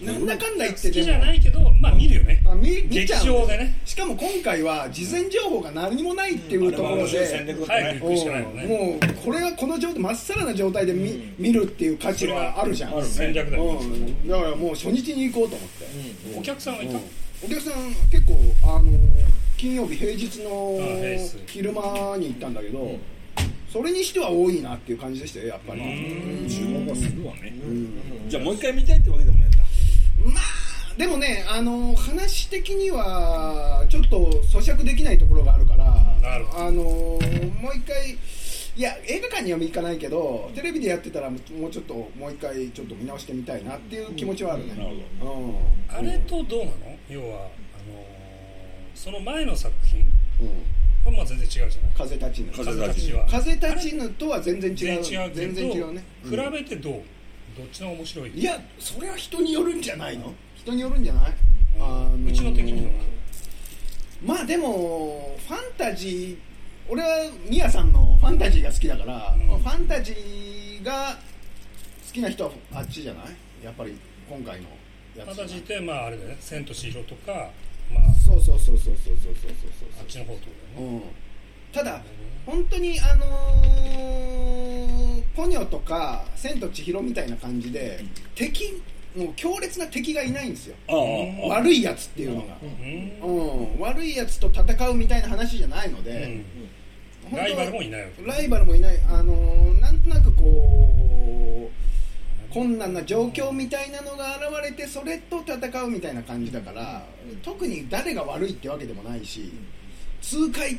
[0.00, 2.40] なんだかんだ言って好きじゃないけどまあ見るよね。
[2.44, 3.80] まあ、見見ちゃう劇場でね。
[3.84, 7.54] しかも今回は事前情報が何もないっていうところで、
[8.66, 13.08] もうこれはこの状態まっさらな状態で見,、見るっていう価値はあるじゃん、あるね。
[13.08, 13.86] 戦略だよね。
[14.24, 16.98] うん、だからもう初日に行こうと思って、お客さんがいた
[17.44, 17.74] お客さん
[18.10, 18.92] 結構あの
[19.56, 20.78] 金曜日平日の
[21.46, 22.96] 昼間に行ったんだけど、
[23.72, 25.80] それにしては多いなっていう感じでしたよやっぱり、
[26.48, 27.52] 注目はするわね、
[28.28, 29.48] じゃあもう一回見たいってわけでもない
[30.32, 34.18] まあでもねあの話的にはちょっと
[34.50, 37.20] 咀嚼できないところがあるからあのもう
[37.76, 38.18] 一回
[38.76, 45.56] いや映画館には行かないけどテレビでやってたらもうちょっともう一回ちょっと見直してみたいなっていう気持ちはあるね、なるほ
[45.90, 45.96] うん。
[45.96, 46.72] あれとどうなの？
[47.08, 47.48] 要はあのー
[48.94, 50.00] その前の作品？
[50.00, 50.06] うん。
[51.04, 51.92] これまあ全然違うじゃない？
[51.96, 52.52] 風立ちぬ。
[52.52, 53.26] 風風立ちは。
[53.28, 54.76] 風立ちぬとは全然違う。
[54.76, 56.04] 全然違うけ全ど然違うね。
[56.24, 57.02] 比べてどう？
[57.58, 58.30] どっちの面白い？
[58.38, 60.32] いやそれは人によるんじゃないの？
[60.54, 61.32] 人によるんじゃない、
[61.76, 61.84] うん。
[61.84, 62.92] あのうちの的には。
[64.24, 67.08] まあでもファンタジー俺は
[67.48, 69.58] ミヤさんのファンタジーが好きだから、うん。
[69.58, 71.18] ファンタジーが
[72.06, 73.24] 好きな人はあっちじゃない？
[73.64, 73.98] やっぱり
[74.30, 74.68] 今回の
[75.16, 77.50] やつファンタジーってまああれだよね「千と千尋」とか
[77.92, 80.96] まあそうそうそうそうそうそうそうそうあっちの方ってことだよね。
[80.96, 81.02] うん。
[81.72, 82.02] ただ
[82.46, 84.57] 本当にあのー
[85.38, 88.82] ポニョとか「千と千尋」みたいな感じで敵
[89.16, 90.76] もう強烈な敵がいないんですよ。
[91.48, 93.74] 悪いやつっていうのが、うん。
[93.74, 96.40] うん、悪いやつと戦うみたいな話じゃないので、
[97.32, 99.00] ライバルもいないライバルもいない。
[99.08, 101.70] あのーなんとなくこ
[102.50, 107.04] う困難な状況みたいなのが現れてそれと戦うみたいな感じだから
[107.42, 109.52] 特に誰が悪いってわけでもないし
[110.20, 110.78] 痛快っ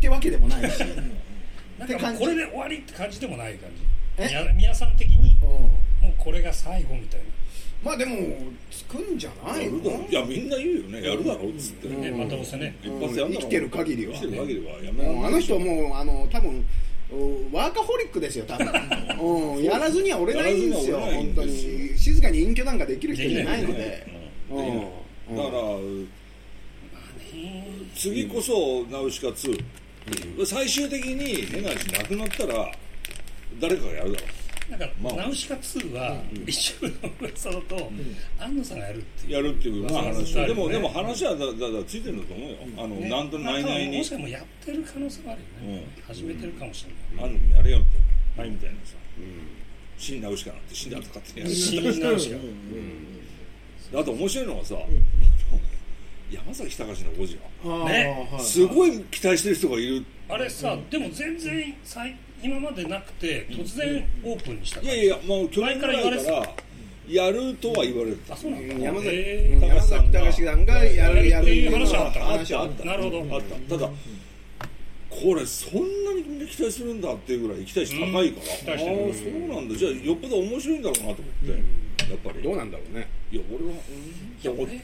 [0.00, 0.80] てわけでもないし、
[1.78, 5.48] なんかこれで終わりって感じでもない感えじ宮宮さん的にうん。
[5.48, 7.20] もうこれが最後みたい
[7.82, 8.16] まあでも
[8.70, 9.68] つくんじゃない？
[9.70, 11.02] のいやみんな言うよね。
[11.06, 12.76] やるだろっつって、なねまあどうせね。
[12.82, 14.14] 一発や生きてる限りは。
[14.14, 16.64] 生きてる限りはやめあの人もうあの多分
[17.12, 18.66] うワーカホリックですよ多分、
[19.56, 19.60] う。
[19.60, 21.92] ん、やらずには折れないんですよ本当に。
[21.98, 24.06] 静かに隠居なんかできる人じゃないので。
[25.30, 25.60] だから
[27.96, 29.62] 次こそナウシカ2、
[30.46, 32.72] 最終的に変な話なくなったら
[33.60, 34.26] 誰かがやるだろ
[34.70, 35.14] なんか、まあ。
[35.14, 37.92] ナウシカ2は、一部の噂だと、
[38.38, 39.32] 安野さんがやるっていう。
[39.32, 40.72] やるっていうまあ話でも、ね。
[40.74, 43.08] でも話はだだだついてるんだと思うよ、あのね。
[43.08, 43.98] なんとまあ内々に。
[43.98, 46.02] もしかもやってる可能性もあるよね、うん。
[46.02, 47.30] 始めてるかもしれない。
[47.30, 48.40] あのやれよって。
[48.40, 48.96] はいみたいなさ、
[49.98, 51.54] 死んだウシカなんて死んだと勝手にやる。
[51.54, 54.74] 新ナウシカであと面白いのはさ、
[56.32, 58.28] 山崎隆のゴジラね。
[58.32, 60.04] はいすごい期待してる人がいる。
[60.28, 66.54] あれさ、でも全然さい今までなくて突然オープンにしたいやいやもう去年ぐらい前からから
[67.08, 68.34] やるとは言われてた。
[68.34, 69.66] あそうなんだ山崎へー。
[69.66, 72.20] 山崎隆さんがやるやるっていう話はあった。
[72.20, 72.84] 話はあった。
[72.84, 73.20] なるほど。
[73.34, 73.76] あった。
[73.76, 73.90] ただ
[75.10, 79.76] これそんなにみんな期待するんだっていうぐらい期待値高いから、ああそうなんだ。
[79.76, 82.42] じゃあよっぽど面白いんだろうなと思って、やっぱり。
[82.42, 83.08] どうなんだろうね。
[83.30, 83.78] いや俺は、うん、い
[84.42, 84.80] や俺俺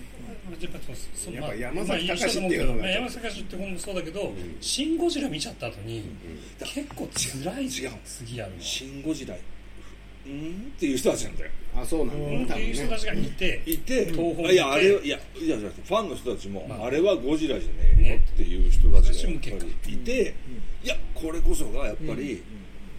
[1.32, 6.04] やっぱ山崎まあ隆っていうのがまあ山崎隆って本もそうだけど、シン・ゴジラ見ちゃった後に、
[6.58, 7.90] 結構辛い違う。
[8.04, 8.60] 次やるの。
[8.60, 9.34] シン・ゴジラ。
[10.26, 10.72] うん？
[10.76, 11.50] っていう人たちなんだよ。
[11.74, 12.30] あそうなんだ。
[12.30, 12.44] うん。
[12.44, 14.04] っていう人たちがいて、いて。
[14.12, 16.90] 東宝あいやあれいやいやじゃなくてファンの人たちも、あ。
[16.90, 20.34] れはゴジラじゃねえよっていう人たちがやっぱりいて、
[20.84, 22.42] いやこれこそがやっぱり、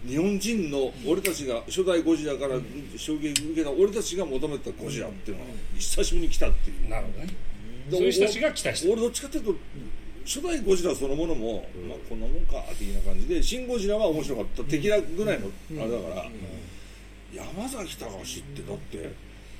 [0.06, 2.56] 日本人の俺たちが初代ゴジラから
[2.96, 6.88] 衝撃を受けた俺たちが求めてたゴジラっていうのが久しぶりに来たっていう。
[6.88, 7.26] なるほどね。
[7.90, 9.54] でそういう人たちが期待し俺どっちかっていうと
[10.24, 14.62] 初代ゴジラそのものも、まあ、こんなもんか的な感じで新ゴジラは面白かった。
[14.64, 15.48] 敵だぐらいの
[15.82, 16.26] あれだから、
[17.32, 19.12] 山崎隆ってだって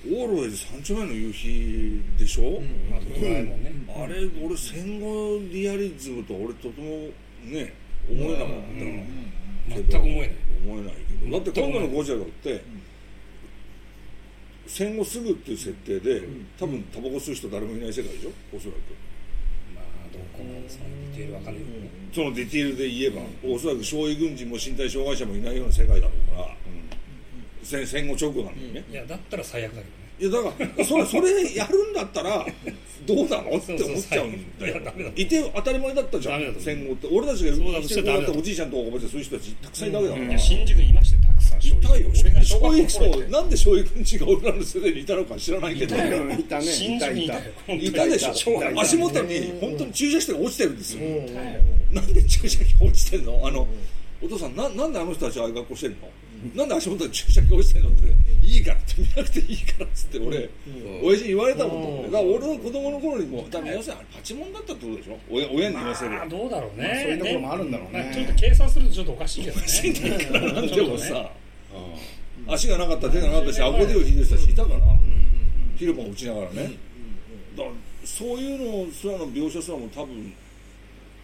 [0.05, 3.63] オールウェイズ三丁目の夕日でしょ、まあドラえもん。
[3.63, 7.09] ね、あれ俺戦後リアリズムと俺とても
[7.45, 7.73] ね
[8.11, 8.55] 思えなかった、
[9.69, 10.31] 全く思えない
[10.67, 10.95] 思えない。
[10.95, 12.65] けどだって今度のゴジラだって、
[14.67, 16.23] 戦後すぐっていう設定で
[16.59, 18.31] 多分タバコ吸う人誰もいない世界でしょ？
[18.57, 18.77] おそらく。
[19.75, 21.55] まあどこもそのディテールわかん。
[21.55, 21.61] な
[22.13, 26.57] そのディティールで言えば、おそらく傷痍軍人も身体障害者もいないような世界だろうから、
[27.63, 29.91] 戦戦後直後なのにね、いやだったら最悪だけど。
[29.91, 32.47] ねいやだからそれそれやるんだったら
[33.05, 34.75] どうなのって思っちゃうんだよ。
[34.75, 35.27] そうそうい。
[35.27, 37.09] て当たり前だったじゃん戦後って。
[37.11, 42.11] 俺たちが生きてるだったおじいちゃんとかおばあちゃんそういう人たちたくさんいたわけだから、新宿いましたよたくさんいたよ。
[42.89, 45.97] そうなんで傷痍軍人が俺らの世代にいたのか知らないけど。
[45.97, 45.99] い
[46.45, 46.65] たね。
[46.67, 47.39] 新宿にいた。
[47.75, 48.35] いたでしょ。
[48.35, 51.01] 小学校足元に本当に駐車してが落ちてるんですよ、
[51.91, 53.43] なんで駐車落ちてんの？
[53.45, 53.67] あの
[54.23, 55.97] お父さんななんであの人たちはああいう格好してんの、
[56.55, 60.51] なんで足元に駐車機が落ちてんのっていいからって見なくていいからっつって俺、
[61.03, 65.19] 親父に言われたもんだから俺の子供の頃にもだから皆さんあれパチモンだったってことでしょ？
[65.31, 68.03] 親親に言わせるあどうだろうね、まあそういうところもあるんだろうね。
[68.03, 69.63] まあちょっと計算するとちょっとおかしいけどね。
[70.53, 71.31] なんちょっとねでもさ、
[72.49, 74.81] 足がなかった手がなかったしアコーディオン弾いてたちいたから、
[75.77, 76.73] 昼間打ちながらね、
[77.57, 77.75] だから
[78.05, 80.35] そういうのすらの描写すらも多分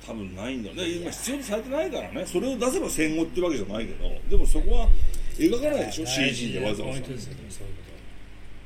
[0.07, 0.89] 多分ないんだよね。
[0.89, 2.25] 今必要とされてないからね。
[2.27, 4.09] それを出せば戦後ってわけじゃないけど。
[4.31, 4.89] でもそこは
[5.37, 6.93] 描かないでしょ？CG でわざわざ。
[6.93, 7.91] ポイントですよでもそういうこと。
[7.91, 7.99] は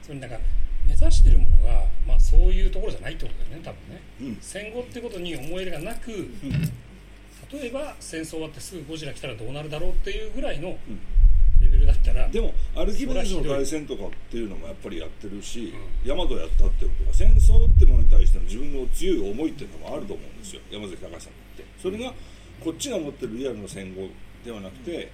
[0.02, 0.38] それなんか
[0.86, 4.38] 目指してるものが、まあ、そういうところじゃないってことだよね多分ね、うん。
[4.40, 6.10] 戦後ってことに思い入れがなく、
[7.52, 10.78] 例えば戦争終わってすぐゴジラ来たらどうなるだろうっていうぐらいのレベ
[11.82, 21.64] ルだったら、でもアルキメデスの大戦とかっていうのもやっぱりやってるし、ヤマトやったってことは戦争ってものに対しての自分の強い思いっていうのもあると思うんですよ山崎隆さんって。
[21.82, 22.12] それが
[22.62, 24.08] こっちが持ってるリアルの戦後
[24.44, 25.10] ではなくて、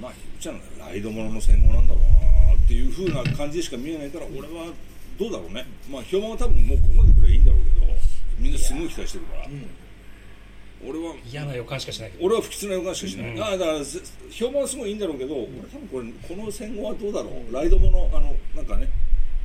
[0.00, 4.72] まあ言っちゃうのライドものの戦後なんだろうなっていうふうな感じでしか見えないから俺は
[5.18, 5.66] どうだろうね。
[5.90, 7.92] まあ評判は多分もうここまでくらいいいんだろうけど
[8.38, 9.48] みんなすごい期待してるから、
[10.86, 11.14] 俺は。
[11.30, 12.24] 嫌な予感しかしないけど。
[12.24, 13.42] 俺は不吉な予感しかしない、うん。
[13.42, 13.98] ああだからせ
[14.30, 17.52] 評判はすごいいいんだろうけど、俺多分これこの戦後はどうだろう？
[17.52, 18.88] ライドものあのなんかね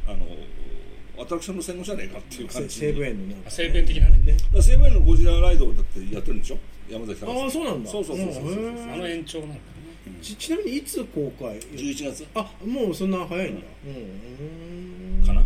[0.08, 2.80] あのトラクションの戦後じゃねえかっていう感じ。
[2.80, 4.38] 西武園の西武園的なね。
[4.62, 6.58] 西武園のゴジラライドだってやってるんでしょ？
[6.90, 7.90] 山崎隆ああそうなんだ。
[7.90, 8.52] そうそうそうそうそう。
[8.52, 8.78] うん。
[8.78, 9.62] へーあの延長なんだね。
[10.22, 12.28] ちちなみにいつ公開？11月。
[12.36, 13.66] あもうそんな早いんだ。
[13.88, 13.90] う
[15.24, 15.26] ん。
[15.26, 15.46] かな、うん。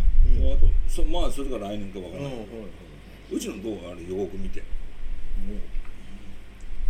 [0.52, 2.46] あとそまあそれから来年か分からない、うん
[3.30, 4.62] うちの動画あれ予告見て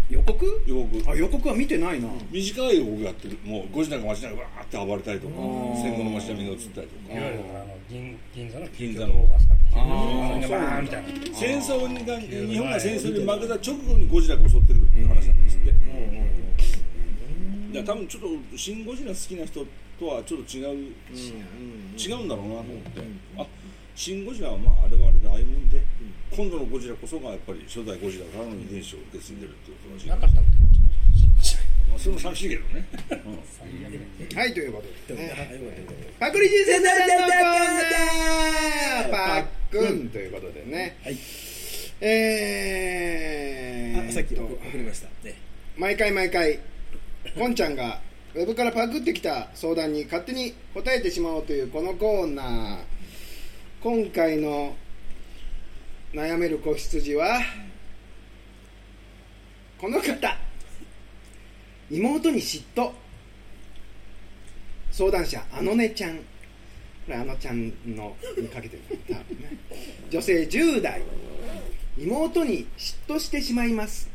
[0.08, 0.62] 予告？
[0.66, 1.10] 予告。
[1.10, 5.82] あ予告は見てないな、短い予告やってるもうゴジラが街中でわーって暴れたりとかー。
[5.82, 7.14] 戦後の街並みが映ったりとか。
[7.14, 9.14] いわゆるあの銀銀座の銀座の。
[9.14, 10.40] の朝あー。
[10.40, 15.82] 銀座バーンみたいな戦争が日本が戦争に負けた直後にゴジラが襲ってくるっていう話なんですって、だか
[17.74, 19.66] ら多分ちょっと「シン・ゴジラ」好きな人
[20.00, 20.94] とはちょっと違う、
[21.98, 23.02] 違うんだろうなと思って、
[23.36, 23.46] あ
[23.94, 25.82] シン・ゴジラはまああれはあれでああいうもんで、
[26.30, 30.44] 今度のゴジラこそがやっぱり初代ゴジラからの遺伝子を受け継いでるっていうことらしいなかったっ
[31.88, 32.86] まあ、それも寂しいけどね、
[34.34, 41.16] はいということで、ね、はいよかったよかったパクリ人生のコーナーパックンということでねはい
[42.00, 45.34] えーあさっき送りましたね
[45.76, 46.60] 毎回毎回
[47.38, 48.00] こんちゃんが
[48.34, 52.78] ウェブからパクってきた相談に勝手に答えてしまおうというこのコーナー
[53.82, 54.76] 今回の
[56.18, 57.40] 悩める子羊は
[59.80, 60.36] この方。
[61.88, 62.90] 妹に嫉妬。
[64.90, 66.16] 相談者あのねちゃん。
[66.16, 66.22] こ
[67.06, 69.56] れあのちゃんのにかけてる多分ね。
[70.10, 71.02] 女性10代。
[71.96, 74.10] 妹に嫉妬してしまいます。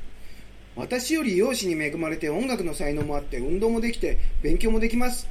[0.76, 5.30] 私より容姿に恵まれて音楽の才能もあって運動もできて勉強もできます。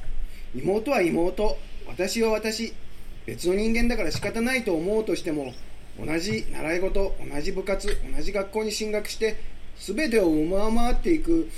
[0.55, 1.55] 妹は妹。
[1.85, 2.73] 私は私。
[3.27, 5.53] 別の人間だから仕方ないと思うとしても
[5.99, 9.37] 同じ習い事同じ部活同じ学校に進学して
[9.79, 11.49] 全てを上回っていく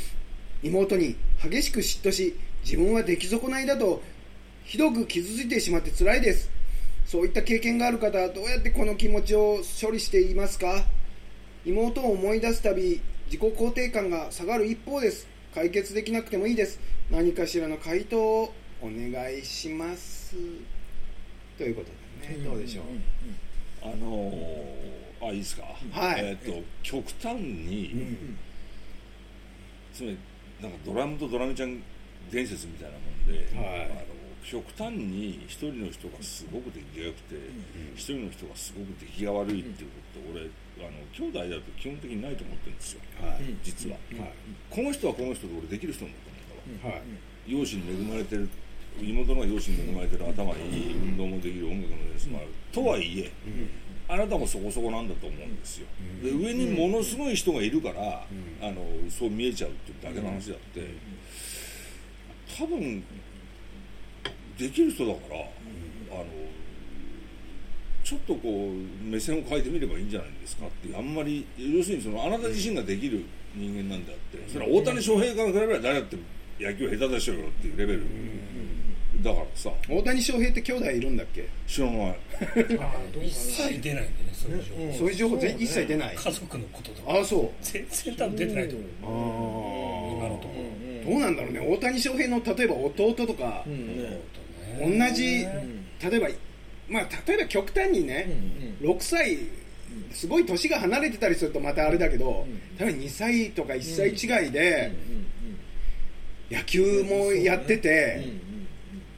[0.64, 4.02] 妹に激しく嫉妬し自分は出来損ないだと
[4.64, 6.50] ひどく傷ついてしまって辛いです。
[7.06, 10.84] そういった経験がある方はどうやってこの気持ちを処理していますか？
[11.64, 15.28] 妹を思い出すたび自己肯定感が下がる一方です。
[15.54, 16.80] 解決できなくてもいいです。
[17.12, 20.36] 何かしらの回答をお願いします。
[21.58, 21.92] ということ
[22.28, 22.86] でね、どうでしょう、
[23.86, 26.26] あのー、あいいですか、はい。
[26.26, 28.18] えっ、と極端に、
[29.94, 30.18] つまり
[30.60, 31.82] なんかドラムとドラムちゃん
[32.32, 33.86] 伝説みたいなもんで、はい。
[33.86, 37.36] あの極端に一人の人がすごく出来が良くて
[37.96, 43.58] 一、人の人がすごく出来が悪いっていうことって俺あの兄弟だと基本的にないと思ってるんですよ、はい。
[43.64, 44.34] 実は、はい
[44.70, 46.96] この人はこの人で俺できる人なんだと思うんだわ。
[46.96, 47.04] はい
[47.48, 48.50] 容姿に恵まれてる
[49.02, 53.32] 妹のが容姿に恵まれてる頭いい運動もできる音楽のレースもあるとはいえ、
[54.08, 55.88] あなたもそこそこなんだと思うんですよ、
[56.24, 58.26] で上にものすごい人がいるから、
[58.62, 60.82] あのそう見えちゃうっていうだけの話だって、
[62.58, 63.04] 多分
[64.58, 66.26] できる人だから、あの
[68.04, 76.18] ちょっとこう目線を変えてみればいいんじゃないですかってあんまり要するにそのあなた自身ができる人間なんであってそれは大谷翔平から比べれば誰だって
[76.60, 78.06] 野球下手でしょうよっていうレベル
[79.22, 82.18] だからさ大谷翔平って兄弟いるんだっけ、知らない。
[83.22, 84.98] 一切出ないんでねそういう情報。
[84.98, 86.16] そういう情報全一切出ない。
[86.16, 87.14] 家族のこととか。
[87.14, 87.50] ああそう。
[87.62, 88.90] 全然多分出てないと思う。
[89.04, 90.54] あ今のとこ
[91.06, 91.12] ろ。
[91.12, 91.60] どうなんだろうね。
[91.60, 93.64] 大谷翔平の例えば弟とか、
[94.80, 95.48] 同じ例
[96.18, 96.28] えば
[96.90, 98.28] まあ例えば極端にね、
[98.82, 99.38] 6歳
[100.12, 102.46] すごい年が離れてたりするとまたあれだけど、
[102.80, 104.92] 例えば2歳とか1歳違いで
[106.50, 108.24] 野球もやってて、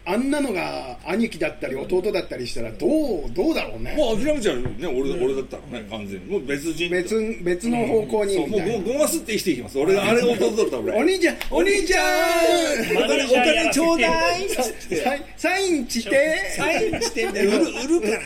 [0.09, 3.93] あんなのが兄貴だったり弟だったりしたらどうどうだろうね。
[3.97, 4.87] もう諦めちゃうよね。
[4.87, 6.31] 俺俺だったらね完全に。
[6.31, 8.35] もう別人別別の方向に。
[8.35, 9.77] そうもうみたいなごごますって生きていきます。
[9.77, 12.95] 俺があれが弟だったらお俺兄ちゃんお兄ちゃん。
[12.95, 14.47] マネージャーやらせてちょうだい。
[14.47, 16.37] サインサインして。
[16.55, 18.21] サインして 売る売るから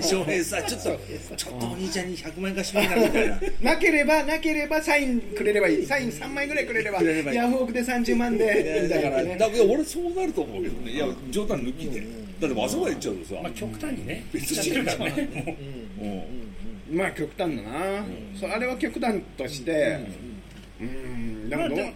[0.00, 0.02] さ。
[0.02, 1.00] 翔平さちょっと
[1.36, 3.40] ちょっとお兄ちゃんに100万円貸してみなみたいな。
[3.60, 5.84] なければなければサインくれればいい。
[5.84, 7.36] サイン3枚ぐらいくれればくれればいい。
[7.36, 8.88] ヤフオクで30万で。
[8.88, 9.22] だから
[9.68, 10.92] 俺そうなると思うけどね。
[10.92, 12.00] いや冗談抜きで。
[12.40, 13.40] だってあそこまで行っちゃうとさ。
[13.42, 14.26] まあ極端にね。
[14.32, 14.74] 別う
[16.00, 18.04] うんまあ極端だな、
[18.38, 20.00] そうあれは極端として。
[20.80, 21.48] うん。
[21.48, 21.92] でもでも確か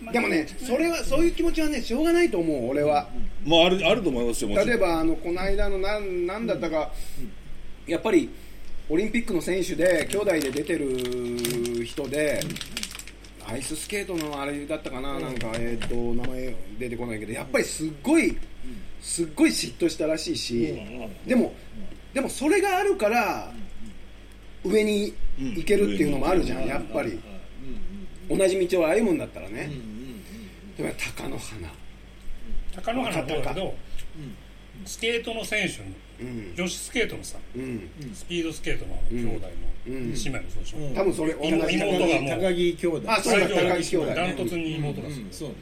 [0.00, 3.08] にまあでもねそれはそういう気持ちはねしょうがないと思う俺は、
[3.44, 6.90] まああるあると思いますよ例えばあのこの間のなんなんだったか、
[7.86, 8.30] やっぱり
[8.88, 12.40] オリンピックの選手で兄弟で出てる人で、
[13.50, 18.36] アイススケートのあれだったかな、なんか、えー、と名前出てこないけどやっぱりすっごい
[19.00, 20.78] すっごい嫉妬したらしいし、
[21.26, 21.52] でも
[22.14, 23.52] でもそれがあるから
[24.64, 27.18] 上に行けるっていうのもあるじゃん、やっぱり。
[28.28, 29.68] 同じ道を歩むんだったらね、
[30.76, 31.68] でも貴乃花。
[32.80, 33.74] 貴乃花だけど
[34.86, 35.82] スケートの選手
[36.24, 36.54] うん。
[36.54, 37.90] 女子スケートのさうん。
[38.14, 40.94] スピードスケートの兄弟のうん姉妹もそうでしょ、うん。
[40.94, 41.76] 多分それ同じ。
[41.76, 42.40] 妹がもう。
[42.40, 43.12] 高木兄弟。
[43.12, 44.14] あそうだ最強高木兄弟ね。
[44.14, 45.54] ダントツに妹がする、そうね。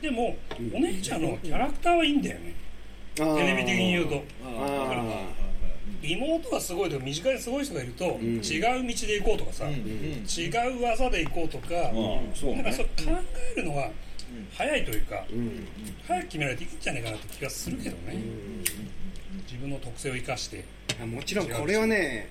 [0.00, 0.36] でも、
[0.72, 2.54] お姉ちゃんのキャラクターはいいんだよね、
[3.16, 4.22] テレビ的に言うと。
[4.44, 5.26] あ
[6.00, 8.36] 妹がすごいとか身近にすごい人がいると、ん。
[8.36, 12.34] 違う道で行こうとかさ、違う技で行こうとか、うん。
[12.34, 12.62] そうね。
[12.62, 12.92] なんかそう考
[13.56, 13.90] えるのは
[14.54, 15.66] 早いというか、ーうん。
[16.06, 18.16] 早く決められていいんじゃないかなって気がするけどね、
[19.46, 20.64] 自分の特性を生かして。
[21.02, 22.28] あもちろんこれはね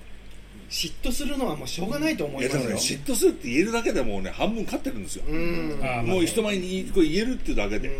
[0.68, 2.98] 嫉妬するのはもうしょうがないと思いますよ。
[2.98, 5.32] 嫉妬するって言えるだけでもうね半分勝ってるんですよ、う
[6.06, 7.90] もう人前にこう言えるっていうだけで、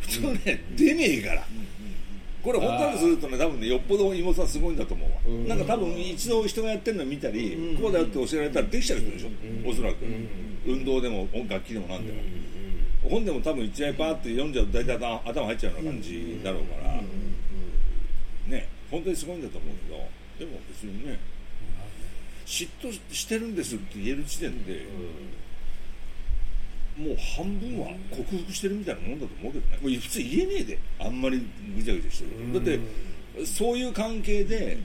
[0.00, 1.44] 普通ね出ねえから、
[2.42, 9.28] これ本当にするとね多分ねよっぽど妹さんすごいんだと思うわ、なんか多分一度人がやってるの見たり、こうだよって教えられたらできちゃう人でしょ、
[9.68, 9.96] おそらく、
[10.66, 12.20] 運動でも楽器でもなんでも、
[13.10, 17.00] 本でも多分一枚パーって読んじゃうと大体頭頭入っちゃうような感じだろうから、
[18.46, 20.24] ね本当にすごいんだと思うけど。
[20.34, 21.16] でも別にね
[22.46, 24.86] 嫉妬してるんですって言える時点で、
[26.96, 29.78] もう半分は克服してるみたいなもんだと思うけどね。
[29.82, 30.78] もう普通言えねえで。
[31.00, 31.42] あんまり
[31.76, 32.78] ぐちゃぐちゃしてる、だって
[33.44, 34.78] そういう関係で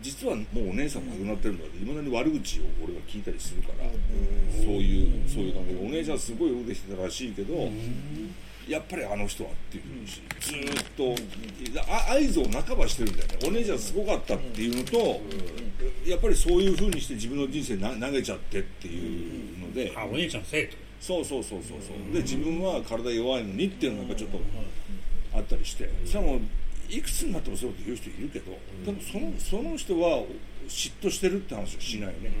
[0.00, 3.90] 実はもうお姉さん亡くなってるんだっていまだに悪口を俺が聞いたりするから、
[4.62, 5.86] そういうそういう関係で。
[5.86, 7.70] お姉ちゃんすごいよくできてたらしいけど、
[8.68, 11.14] やっぱりあの人はっていうふうにしずーっと
[11.88, 13.38] あ合図を半ばしてるんだよね。
[13.48, 15.20] お姉ちゃんすごかったっていうのと、
[16.06, 20.76] やっぱりそういうふうにして自分の人生な投げちゃってっていうので、あお姉ちゃんの生徒。
[21.00, 21.78] そうそうそうそう。
[21.80, 24.40] そうで自分は体弱いのにっていうのがちょっと
[25.34, 25.90] あったりして。
[26.06, 26.40] それはもう
[26.88, 28.52] いくつになってもそういうこと言う人いるけど
[28.84, 30.24] でもそのその人は
[30.68, 32.32] 嫉妬してるって話はしないよね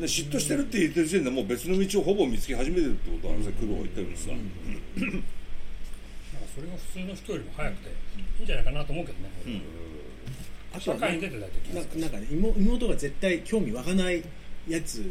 [0.00, 4.44] で嫉妬してるって言ってる時点でもう別の道をほぼ見つけ始めてるってことはさ工藤が言ったようにさなんか
[6.54, 7.92] それが普通の人よりも早くてい
[8.40, 9.62] いんじゃないかなと思うけどね、
[10.78, 14.22] 社会に出て大体気がつくなんか妹が絶対興味湧かない
[14.68, 15.10] やつ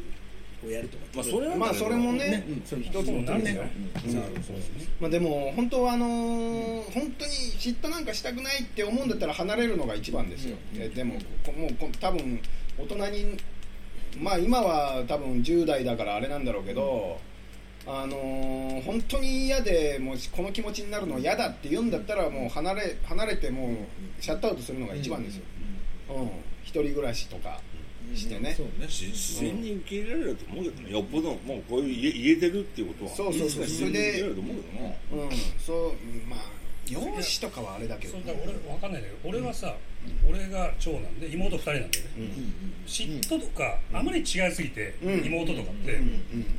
[0.66, 2.62] をやるとかまあそれはまあそれもねうん。
[2.66, 3.64] それ一つの手ですよ、
[5.00, 12.42] まあ、でも本当はあのー本当に嫉妬なんかしたくないって思うんだったら離れるのが一番ですよ、ででもこもうこ多分
[12.78, 13.38] 大人に
[14.20, 17.20] まあ今は多分10代だからあれなんだろうけど、
[17.86, 25.44] あのー本当に嫌でもうこの気持ちになるの嫌だって言うんだったらもう離れ離れてもうシャットアウトするのが一番ですよ、
[26.10, 26.26] うん。
[26.64, 27.60] 一人暮らしとか
[28.16, 28.90] してね、そうね。
[28.90, 30.92] し自然に受け入れられると思うけどね。
[30.92, 33.12] よっぽどもうこういう言え言えてるっていうことは。
[33.16, 33.62] そうそうそう。
[33.62, 35.30] 自然に受け入れられると思うけどなうん。
[35.60, 35.94] そう
[36.30, 36.40] まあ
[36.90, 39.76] 容姿とかはあれだけどそうだから俺わかんないんだけど俺はさ、
[40.28, 41.92] 俺が長男で妹2人なんだよね、
[42.88, 45.26] 嫉妬とかあまり違いすぎて、うん。
[45.26, 46.00] 妹とかって、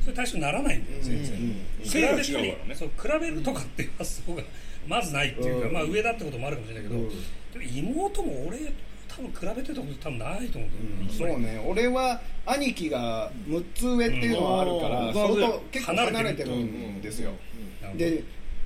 [0.01, 1.35] それ対象にならないんだよ全然、
[1.83, 2.75] 比べからね。
[2.75, 4.43] そう比べるとかっていう発想が
[4.87, 5.73] まずないっていうか、うん。
[5.73, 8.63] まあ上だってこともあるかもしれないけど、でも妹も俺多
[9.21, 11.07] 分比べてたこと多分ないと思うん。
[11.07, 11.63] だよね、そうね。
[11.65, 15.13] 俺は兄貴が6つ上っていうのはあるから、うん。
[15.13, 17.31] 相当うん結構離れてるんですよ、
[17.95, 18.23] で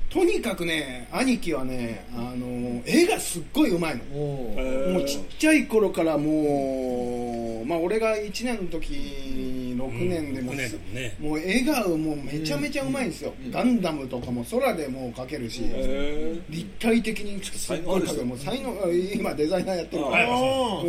[0.09, 4.03] とにかくね兄貴はねあの絵がすっごいうまいの。
[4.03, 11.15] もうちっちゃい頃からもうまあ俺が1年の時6年でも,、うん六年でもね。
[11.19, 18.73] もう絵がもうめちゃめちゃうまいんですよ、ガンダムとかも空でもう描けるし、へ立体的にすっごい描けるもう才能
[19.13, 20.17] 今デザイナーやってるから。
[20.17, 20.83] なるほ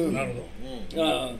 [0.94, 1.04] ど。
[1.04, 1.32] あ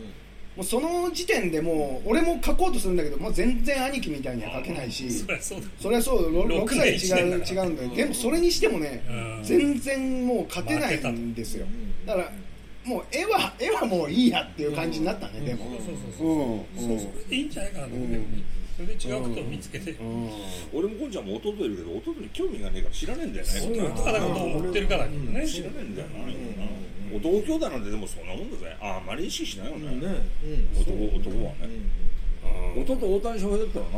[0.57, 7.91] もうその時点でもう俺も描こうとするんだけどもう全然兄貴みたいには描けないしそれはそうろ六6歳違う違うんだよ。
[7.95, 9.45] でもそれにしてもねうん。
[9.45, 11.67] 全然もう勝てないんですよ。
[12.07, 12.33] だから
[12.87, 15.65] もう絵は絵はもういいやっていう感じになったねでも。
[15.65, 18.27] そうそうそううんうんそうそれでいいんじゃないかなと思うけどね
[18.77, 20.31] それで違うことを見つけて、うん。
[20.73, 23.79] 俺もこんちゃんも弟いるけど弟に興味がねえから知らねえんだよね。
[23.97, 28.77] だから思ってるかだけどね、知らねえんだよな、男兄弟なんてでもそんなもんだぜ。
[28.81, 30.25] あんまり意識しないよね、ね
[30.79, 31.69] 男男はね、
[32.77, 33.97] 弟大谷翔平だったらな、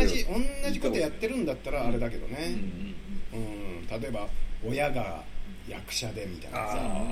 [0.00, 2.36] 同じ同じことやってるんだったらあれだけどね、
[3.34, 4.28] うん例えば
[4.64, 5.24] 親が
[5.68, 7.06] 役者でみたいなさ。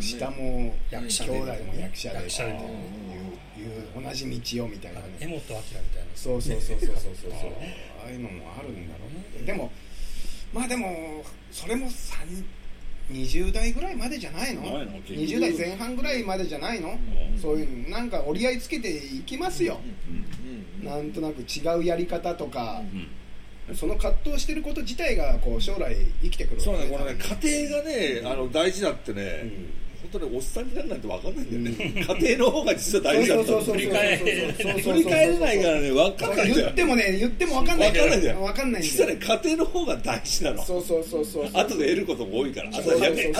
[0.00, 2.50] 下も兄役者で弟も役者で役者で。
[2.50, 2.60] いうい
[4.00, 5.00] う同じ道をみたいな。
[5.00, 5.60] ね江本明みたいな。
[6.14, 7.30] そうそうそうそうそうそう。
[7.32, 7.52] そ う
[8.02, 9.04] ああいうのもあるんだろ
[9.36, 9.46] うね。
[9.46, 9.70] でも
[10.52, 12.44] まあでもそれも3
[13.10, 14.62] 20代ぐらいまでじゃないの？
[14.62, 14.92] ないの？
[15.02, 16.96] 結局20代前半ぐらいまでじゃないの、
[17.42, 19.80] そういうなんか折り合いつけていきますよ、
[20.80, 22.82] なんとなく違うやり方とか、
[23.74, 29.50] その葛藤してること自体がこう将来生きてくるそうねこのね家庭がねあの大事だってね、
[30.02, 33.74] 本当におっさんにならないと分かんないんだよね、家庭の方が実は大事だったそうそうそうそう
[34.80, 36.54] 振り返れないからね分かんないん。
[36.54, 38.84] だよ言ってもね言っても分かんない分かんないんだよ分かんないん。
[38.84, 40.64] 実はね家庭の方が大事なの。
[40.64, 41.60] そうそうそうそうそう。
[41.60, 42.70] 後で得ることも多いから。
[42.70, 43.34] 後そうで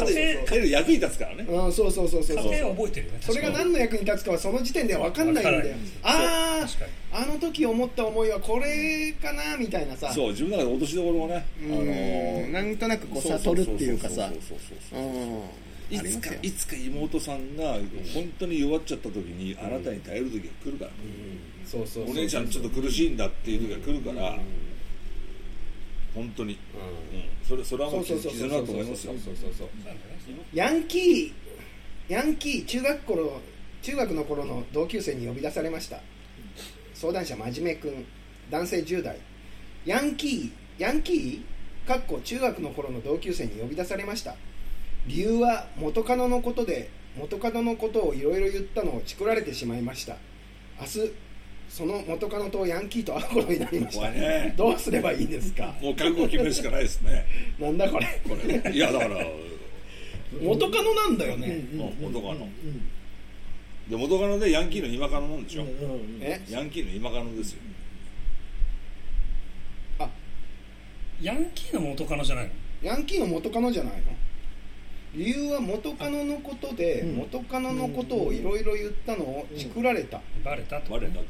[0.46, 1.46] 得る役に立つからね。
[1.48, 2.52] うんそうそうそうそうそう。
[2.52, 5.76] 家庭は覚えてるよねそれが何の役に立つかはその時点では分かんないんだよ。
[6.02, 6.90] あ確かに。
[7.12, 10.12] ああの時思った思いはこれかなみたいなさ。
[10.12, 14.14] そう自分の中で落としどころをねあうんのなんとなくこう悟るっていうかさ。
[14.14, 15.40] そうそうそうそううん
[15.90, 17.74] いつかいつか妹さんが
[18.14, 20.90] 本当に弱っちゃった時にあなたに頼る時が来るから、
[21.66, 24.38] そうそうそうお姉ちゃんちょっと苦しいんだっていう時が来るから、
[26.14, 27.46] 本当に、うん。
[27.46, 30.00] それそれはもうそうそうそう絆だと思いますよそうそうそうなんだね
[30.54, 31.32] ヤンキー
[32.08, 33.40] ヤンキー中学頃
[33.82, 36.00] 中学の頃の同級生に呼び出されました。
[36.94, 38.04] 相談者真面目くん。
[38.50, 39.16] 男性10代。
[39.86, 41.42] ヤンキーヤンキー
[41.86, 44.34] かっこ中学の頃の同級生に呼び出されました
[45.06, 50.16] 理由は元カノのことで元カノのことをいろいろ言ったのをチクられてしまいました。
[50.80, 51.12] 明日
[51.68, 54.54] その元カノとヤンキーと会うことになりました、ね。
[54.56, 55.74] どうすればいいですか？
[55.80, 57.24] もう覚悟を決めるしかないですね。
[57.60, 58.20] なんだこれ。
[58.28, 58.72] これ。
[58.72, 59.24] いやだから、
[60.40, 62.48] 元カノなんだよね、もう元カノ、
[63.88, 65.64] で元カノでヤンキーの今カノなんでしょ、
[66.20, 66.40] え？
[66.48, 67.60] ヤンキーの今カノですよ。
[71.22, 72.50] ヤンキーの元カノじゃないの？
[72.82, 74.02] ヤンキーの元カノじゃないの？
[75.14, 80.20] 理由は元カノのことで元カノのことをいろいろ言ったのをチクられた。
[80.44, 80.92] バレたと。
[80.92, 81.20] 我らだ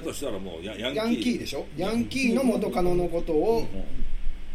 [0.00, 0.12] と。
[0.12, 1.02] したらもうヤヤンキー。
[1.02, 3.66] ヤンキーでしょヤンキーの元カノのことを。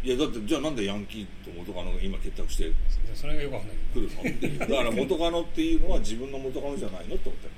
[0.04, 2.72] いやだってじゃあなんでヤンキーと元カノが今結託して
[3.16, 3.78] それがよくわかんない。
[3.94, 4.10] くる
[4.60, 4.68] の？
[4.68, 7.54] だから元カノっていうのは自分の元カノじゃないのって思ってる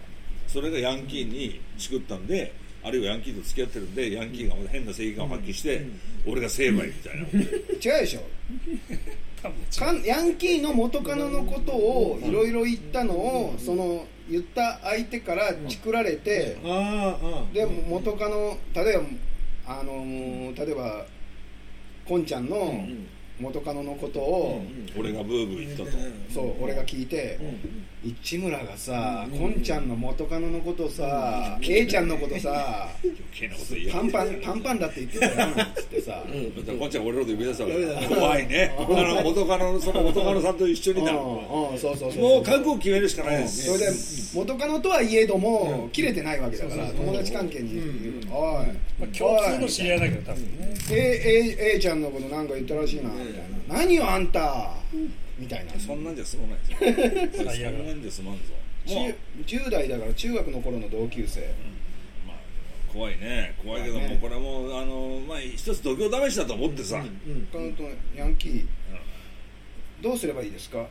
[0.47, 5.85] それがヤンキーにチクったんであるいはヤンキーと付き合ってるんでヤンキーが変な正義感を発揮して、
[6.25, 7.33] 俺が成敗みたいな違う
[8.01, 8.21] でしょ？
[10.05, 16.57] ヤンキーの元カノのことをいろいろ言ったのをその言った相手からチクられて
[17.53, 19.03] で元カノ例えば
[19.79, 21.05] あのー例えば
[22.05, 22.85] こんちゃんの
[23.39, 24.61] 元カノのことを、
[24.97, 25.97] 俺がブーブー言ったと、
[26.33, 27.39] そう俺が聞いて、
[28.01, 38.15] 市村がさ、こんちゃんの元カノのことさ、A ちゃんのことさ余計なこと言いやパンパンパンパンだって言ってたよなんつってさ、だからこんちゃん俺のこと呼び出したわけ。
[38.15, 38.73] 怖いね。
[38.79, 41.17] あの元カノのその元カノさんと一緒になる。
[41.17, 41.69] うん。
[41.71, 41.77] うん。
[41.77, 43.91] そうそうそうもう覚悟を決めるしかないですそれで
[44.33, 47.81] 元カノとはいえども、切れてないわけだから友達関係に、
[48.31, 50.73] おい、まあ共通の知り合いだけど多分ね。
[50.89, 53.79] A, A, A ちゃんのことなんか言ったらしいなみたいな。
[53.79, 54.69] 何よあんた
[55.39, 55.71] みたいな。
[55.79, 57.49] そんなんじゃ済まないですよ。
[57.51, 58.41] 最 悪そんなんじゃ済まんぞ。
[58.87, 61.41] もう中10代だから中学の頃の同級生。
[62.27, 62.37] まあ
[62.93, 63.53] 怖いね。
[63.63, 67.03] 怖いけども、これはもうあのまあ一つ度胸試しだと思ってさ、
[67.51, 67.83] カノと
[68.15, 68.65] ヤンキー。
[70.01, 70.85] どうすればいいですか？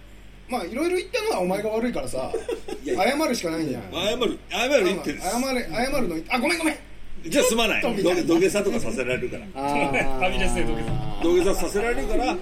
[0.48, 2.32] まあいろいろ言ったのはお前が悪いからさ。
[2.84, 2.94] 謝
[3.28, 3.82] るしかないんじゃん。
[3.92, 4.38] 謝る。
[4.50, 6.76] 謝る一手です謝れ謝るのあごめんごめん。
[7.26, 7.82] じゃあ済まない。
[7.82, 9.44] 土下座とかさせられるから。
[9.54, 11.20] あファミレスで土下座。
[11.22, 12.36] 土下座させられるから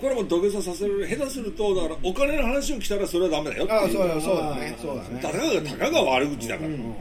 [0.00, 3.80] これも土下座させる下手するとだからお金の話を来たらそれはダメだよっていう。
[3.80, 5.20] あそうだそうだねそうだね。
[5.20, 6.94] たかがたかが悪口だから、うんうんうん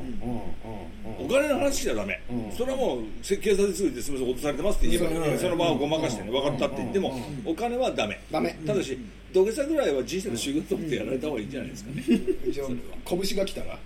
[1.19, 2.21] お金の話じゃダメ、
[2.55, 8.19] それはもうせ警察にすぐですみません落とされてますって言えば、その場をごまかしてね分かったって言っても、お金はダメ。
[8.31, 8.57] ダメ。
[8.65, 8.97] ただし
[9.33, 12.03] 土下座ぐらいは人生の修行と思ってやられた方がいいんじゃないですかね。
[12.47, 12.69] 一応
[13.05, 13.77] 拳が来たら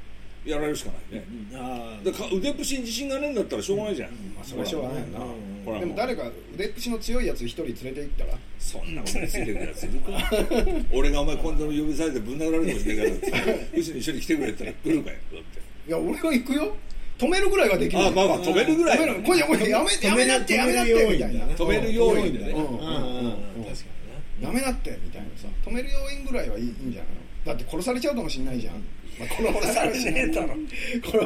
[0.46, 1.26] やられるしかないね、
[1.56, 4.68] あだから腕っぷしに自信がねえんだったらしょうがないじゃん、まあそれは。
[4.68, 5.20] しょうがないよな。
[5.64, 8.38] ほらでも誰か腕っぷしの強いやつ一人連れて行ったら？
[8.60, 10.12] そんなことについてくるやついるか。
[10.92, 15.18] 俺がお前今度の呼びされてぶん殴られるかもしれないからうちに一緒に来てくれって言ったら来るかよ。
[15.32, 16.76] だっていや俺は行くよ。
[17.18, 19.24] 止めるぐらいはできるあまあまあ止めるぐらい止める。
[19.24, 22.56] これやめやめなってやめなってみたいな止める要因でね。
[24.42, 25.48] やめなってみたいなさ。
[25.66, 27.24] 止める要因ぐらいはいいいいんじゃないの？
[27.46, 28.76] だって殺されちゃうかもしれないじゃん、
[29.20, 30.56] まあ、殺されはしないねえだろ。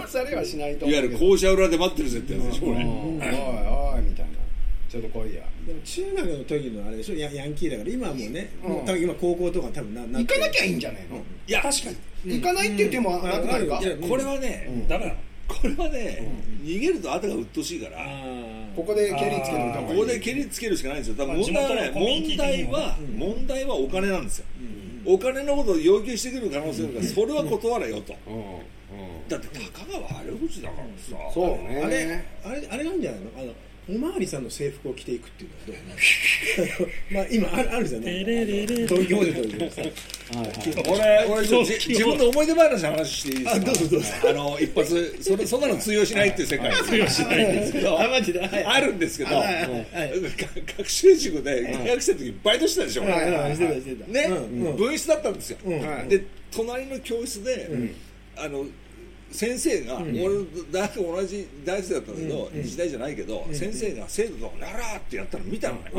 [0.02, 3.28] 殺されはしないといわゆる校舎裏で待ってるぜってやつでしょ俺うんおい
[3.96, 4.38] おいみたいな。
[4.90, 5.44] ちょっと来いや。
[5.62, 7.16] にでも中学の時のあれでしょ？
[7.16, 8.72] ヤヤンキーだから今はもうね、うん。
[8.72, 11.18] もう多分今高校とか多分なな行かなきゃいいいんじゃないの
[11.48, 11.90] いや確か
[12.26, 12.38] に。
[12.38, 13.80] 行かないって言ってもなくなるか。
[13.82, 14.88] いやこれはね、うん。
[14.88, 15.18] ダメなの。
[15.48, 16.30] これはね、
[16.62, 18.06] 逃げると後が鬱陶しいから、
[18.76, 19.98] ここで蹴りつけといた方がいい。
[19.98, 21.16] ここで蹴りつけるしかないんですよ。
[21.16, 22.84] 多分まあ問題はね、地元のコミュニテ問題ィ的にもね。
[22.84, 24.46] は、問題はお金なんですよ。
[25.08, 28.14] お金のことを要求してくる可能性があるから、それは断れよと。
[29.30, 31.34] だって、たかが悪口だからさ。
[31.34, 31.82] そうね。
[31.84, 33.32] あれあれあれなんじゃないの？
[33.38, 33.54] あの
[33.90, 39.82] おまわりさんの制服を着ていくっていうのはどうまあ今あるあるじゃないドン・キホーテとかさ
[40.92, 43.56] 俺俺自分の思い出話の話していいですか？
[43.56, 44.08] あどうぞどうぞ。
[44.30, 46.74] あの一発それそんなの通用しないっていう世界。
[46.84, 47.98] 通用しないんですけど。
[48.68, 50.22] あるんですけど、はいはいはい。
[50.22, 50.30] が
[50.78, 54.28] 学習塾で大学生の時バイトしてたでしょ、ね、
[54.78, 57.70] 分室だったんですよ、はいで隣の教室で、
[58.36, 58.66] あの
[59.32, 60.14] 先生が、俺
[60.72, 65.92] 大学同じ大学生だったんだけど、日大じゃないけど、先生が生徒と「なら!」ってやったの見たのね、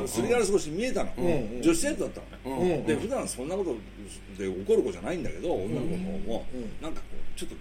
[0.00, 0.08] うん。
[0.08, 1.62] すりガラス越しに見えたの、ん。
[1.62, 2.86] 女子生徒だったのね、うん。
[2.86, 3.76] で普段そんなこと
[4.36, 6.46] で怒る子じゃないんだけど女の子の方も、
[6.80, 7.56] なんかこうちょっと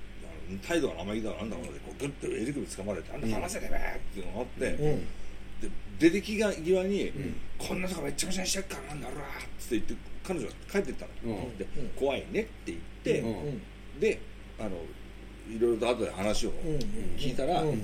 [0.68, 5.00] 態度が生意気だなんだろうでこうグッと襟首掴まれて「あんた話せてめえ!」っていうのがあって、うん。
[5.62, 5.70] で
[6.00, 7.12] 出てきが際に、
[7.60, 9.94] こんなとこめっちゃめちゃにしてっからなんだろうな」って言って
[10.24, 11.58] 彼女が帰ってったの、うん。
[11.58, 11.66] で
[11.96, 13.62] 怖いねって言って、うん。
[14.00, 14.20] で
[14.60, 14.72] あの
[15.56, 16.52] いろいろと後で話を
[17.18, 17.76] 聞いたら、うんうん。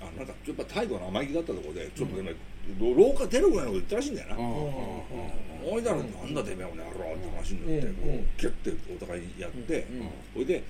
[0.00, 2.34] あなんかやっぱ態度が生意気だったところでちょっとね、
[2.78, 9.86] 廊下出るぐらいのこと言ったらしいんだよな、おいだろなんだてめえおねやろって話になって、うんうんギュッてお互いやって、
[10.34, 10.62] ほいで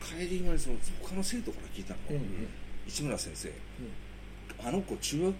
[0.00, 2.48] 帰り際にその他の生徒から聞いたの、うん
[2.88, 3.52] 市村先生、
[4.64, 5.34] あの子中学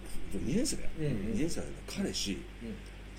[0.45, 1.11] 2年生だよ、うんうん。
[1.35, 2.37] 2年生だけど彼氏、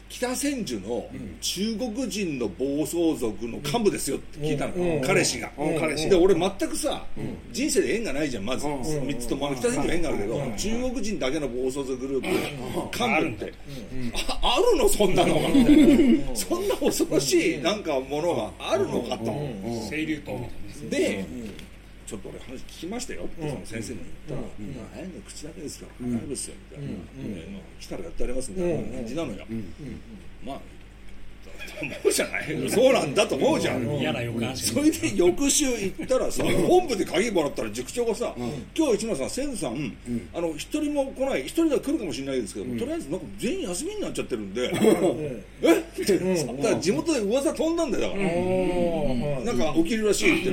[0.09, 1.07] 北千住の
[1.41, 5.03] 中国人の暴走族の幹部ですよって聞いたの、うん。
[5.03, 5.79] 彼氏が、うん。
[5.79, 7.05] 彼氏で俺全くさ、
[7.53, 8.81] 人生で縁がないじゃんまず、ん。
[8.81, 12.29] 3つともあの北千住は縁があるけど、中国人だけの暴走族グループ
[12.99, 13.55] 幹部って、
[14.43, 15.49] ああるのそんなのが。
[15.49, 19.25] みたいな、そんな恐ろしいなんかものがあるのかと、
[19.89, 20.51] 清流島みたい
[20.85, 21.27] なで、
[22.09, 23.25] ちょっと俺話聞きましたよ。
[23.25, 24.41] ってその先生に言ったら
[24.81, 26.89] 「まあ早いの口だけですから大丈夫ですよ」みたいな。
[26.89, 29.45] ね「来たらやってやります」みたいな感じなのよ。
[30.43, 30.65] まあと
[31.83, 32.71] 思うじゃない？
[32.71, 33.99] そうなんだと思うじゃん。
[33.99, 38.35] 嫌な予感しそれで翌週行ったらさ本部で鍵もらったら塾長がさ
[38.77, 39.93] 「今日市村さん生徒さん
[40.35, 44.71] あの一人も来ない一人では来るかもしれないですけどとりあえずなんか全員休みになっちゃってるんで。
[45.63, 49.53] えみたいなさだから地元で噂飛んだんだよだから。
[49.53, 50.45] なんか起きるらしいっ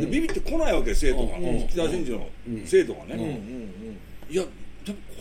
[0.00, 1.36] てビビって来ないわけ生徒が。
[1.68, 2.26] 北千住の
[2.64, 3.40] 生徒がね。
[4.30, 4.42] いや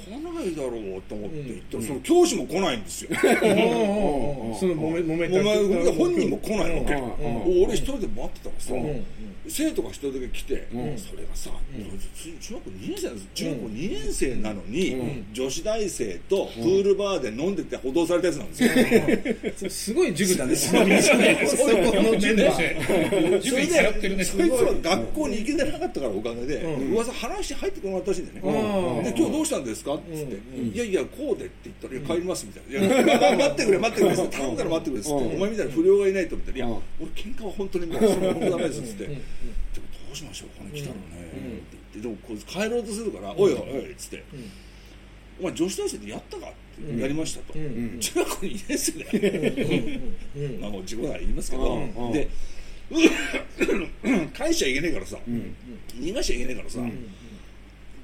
[0.05, 3.09] 来ないだろうと思って行ったらその教師も来ないんですよ。
[3.19, 6.93] その揉め揉めたお前本人も来ないわけ。
[6.93, 7.63] うん。
[7.65, 8.73] 俺一人で待ってたらさ
[9.47, 11.51] 生徒が一人だけ来てそれがさ
[12.39, 13.27] 中学校2年生なんです。
[13.33, 18.55] 中学校2年生なのに女子大生とプールバーで飲んでて補導されたやつなんで
[19.55, 19.69] すよ。
[19.69, 20.55] すごい塾だね。
[20.55, 20.95] その塾
[23.59, 24.23] に通ってるね。
[24.23, 28.45] そいつは学校に行けてなかったからおかげで、噂話入ってこなかったらしいんだよ
[29.01, 39.21] ね、で今日どうしたんですかって言って、いやいやこうでって言ったらいや帰りますみたいな、いや待ってくれ待ってくれって頼んだら待ってくれっつって、お前みたいな不良がいないと思ったらいや、俺喧嘩は本当にもうそれは本当ダメですっつって、でもど
[40.13, 41.39] うしましょうこれ来たらね、って
[41.71, 41.99] 言って。
[42.01, 44.23] でもこう帰ろうとするから、おいおいおいっつって、
[45.39, 51.79] お前女子大生でやったかって、やりましたと、中学校2年生だよ、まあもう自分は言いますけど、
[52.13, 52.29] で
[54.37, 55.17] 返しちゃいけねえからさ、
[55.97, 56.79] 逃がしちゃいけねえからさ、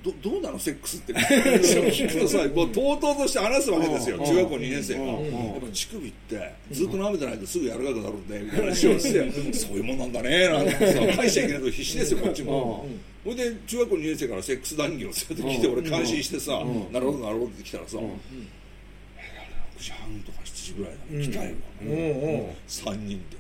[0.03, 0.57] どどうなの？
[0.59, 1.13] セックスって。
[1.15, 4.17] 聞くとさもうとうとうとして話すわけですよ。
[4.19, 5.05] 中学校2年生が。
[5.05, 5.15] やっ
[5.61, 9.53] ぱ乳首ってずっと舐めてないとすぐ柔らかくなるんでみたいな話をして。
[9.53, 12.87] そういうもんなんだねなんてさ返しちゃいけないと必死ですよこっちも。
[13.23, 16.53] それで中学校2年生からセックス談義を連れてきて俺感心してさ
[16.91, 18.01] なるほどなるほどって来たらさ6
[19.79, 21.51] 時半とか7時ぐらいだね来たよ
[22.67, 23.37] 3人で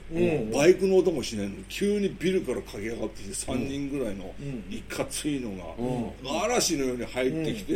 [0.53, 4.33] バイクの音もしないのに急にビルから駆け上がってきて3人ぐらいの
[4.69, 7.73] いかついのが嵐のように入ってきて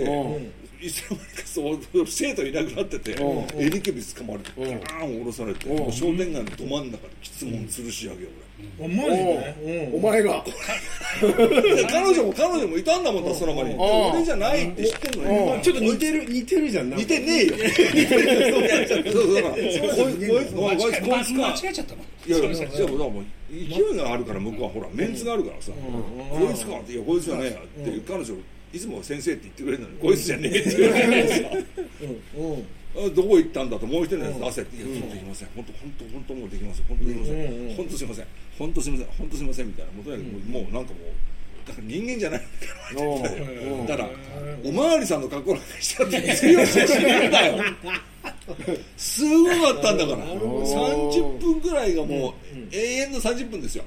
[0.81, 3.11] いつの間にか生徒いなくなってて
[3.57, 8.27] 襟首掴まれてガーン下ろされて商店街のど真ん中で質問吊るし上げあ
[8.79, 10.43] マジでお前が。
[11.89, 13.75] 彼女も彼女もいたんだもんなその場に。
[13.75, 15.61] 俺じゃないって知ってんのに。
[15.61, 17.53] ちょっと似てる似てるじゃん似てねえよ。
[19.11, 19.65] そうそうだからこい
[20.27, 22.01] こいつこいつこいつ間か違えちゃったの。
[22.27, 25.71] いやいやいやだからもう勢いがあるから向こうはほらメンツがあるからさ。
[25.71, 28.33] こいつかっていやこいつじゃねえやって彼女
[28.73, 32.75] いつも先生って言ってくれるのにこいつじゃねえって言われてさあ
[33.13, 35.49] どこ行ったんだともう一人のやつ出せって「いやちょっとできません。
[35.55, 36.85] 本当本当本当もうできません。
[36.85, 37.75] 本当できません。
[37.75, 38.25] 本当すいません。
[38.57, 39.07] 本当すいません。
[39.17, 40.85] 本当すいません」みたいなもうとにかくもうなんかもう
[41.67, 42.41] だから人間じゃない
[43.87, 44.09] だから
[44.63, 46.83] おまわりさんの格好なんかしちゃって通用しな
[47.23, 47.63] いんだよ。
[48.97, 50.25] すごかったんだから。
[50.27, 52.33] 30分ぐらいがもう
[52.71, 53.83] 永遠の30分ですよ。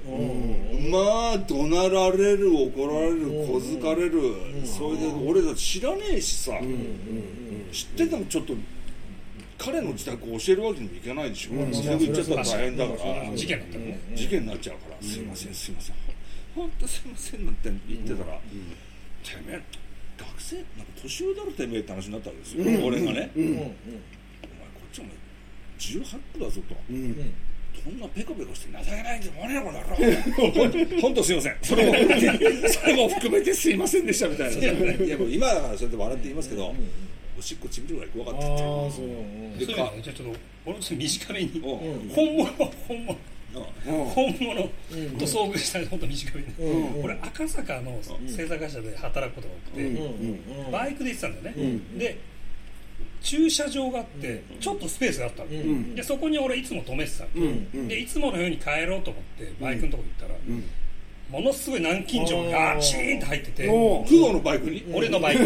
[0.91, 0.99] ま
[1.35, 4.35] あ怒鳴られる怒られる小づかれる。
[4.65, 6.53] それで俺だって知らねえしさ。
[7.73, 8.55] 知っててもちょっと
[9.69, 11.53] 彼の自宅を教えるわけにもいかないでしょ。
[11.53, 13.37] 自宅行っちゃったら大変だから。
[13.37, 14.01] 事件だったのね。
[14.15, 15.97] 事件になっちゃうから「すいませんすいません。
[16.55, 18.41] 本当すいません」なんて言ってたら
[19.23, 19.61] 「てめえ
[20.17, 20.67] 学生なんか
[21.03, 25.13] 年上だろてめえって話になったわけですよ、俺がね、お前こっちお前
[25.79, 27.33] 18区だぞと、うん。
[27.85, 31.01] そんなペコペコして情けないんじゃもねえこの野郎。
[31.01, 31.57] 本当すいません。
[31.63, 31.93] それも
[32.69, 34.93] それも含めてすいませんでしたみたいな。
[35.05, 36.75] いやもう今だからそれで笑って言いますけど、
[37.39, 40.23] おしっこちびるぐらい怖かあったっていうあそうそういうのねじゃあちょっと
[40.67, 41.61] 俺もちょっと短めに。
[42.15, 43.19] 本物本物。
[43.55, 44.05] うん。
[44.05, 44.71] 本物と
[45.27, 52.21] 遭遇した本当短めに、うん俺赤坂の制作会社で働くことが多くて、うんうんバイクで行ってたんだよね、うんで
[53.21, 60.39] 駐車場があってちょっとスペースがあったの、んでそこに俺いつも止めてたの、うんでいつものように帰ろうと思ってバイクのとこ行ったら、
[61.31, 64.85] ものすごい南京錠がガチーンと入っててお工藤のバイクに？
[64.93, 65.43] 俺のバイク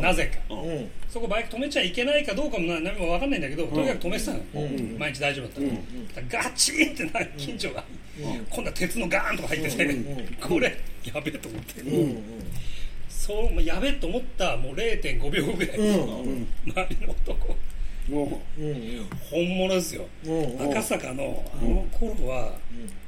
[0.00, 4.96] なぜかうんそこバイク止めちゃいけないかどうかもな何も分かんないんだけどとにかく止めてたの、ん。
[4.96, 5.82] 毎日大丈夫だっ
[6.14, 7.84] たら、ガチーンって南京錠が、
[8.48, 9.96] 今度は鉄のガーンとか入ってて、
[10.40, 11.82] これやべえと思って、
[13.08, 16.46] そうもうやべえと思ったもう0.5秒ぐらい、うん。
[16.66, 17.56] 周りの男。
[19.30, 20.70] 本物ですよ、うん。
[20.70, 22.54] 赤坂のあの頃は、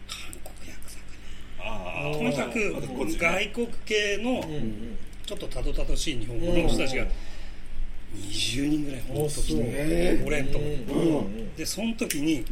[0.09, 4.99] 韓国ヤクザかあなとにかく外国系のうん。
[5.25, 7.07] ちょっとたどたどしい日本語の人たちが
[8.15, 10.65] 20人ぐらい本当来そうて俺んとこ。
[10.65, 11.55] うん。
[11.55, 12.45] でその時に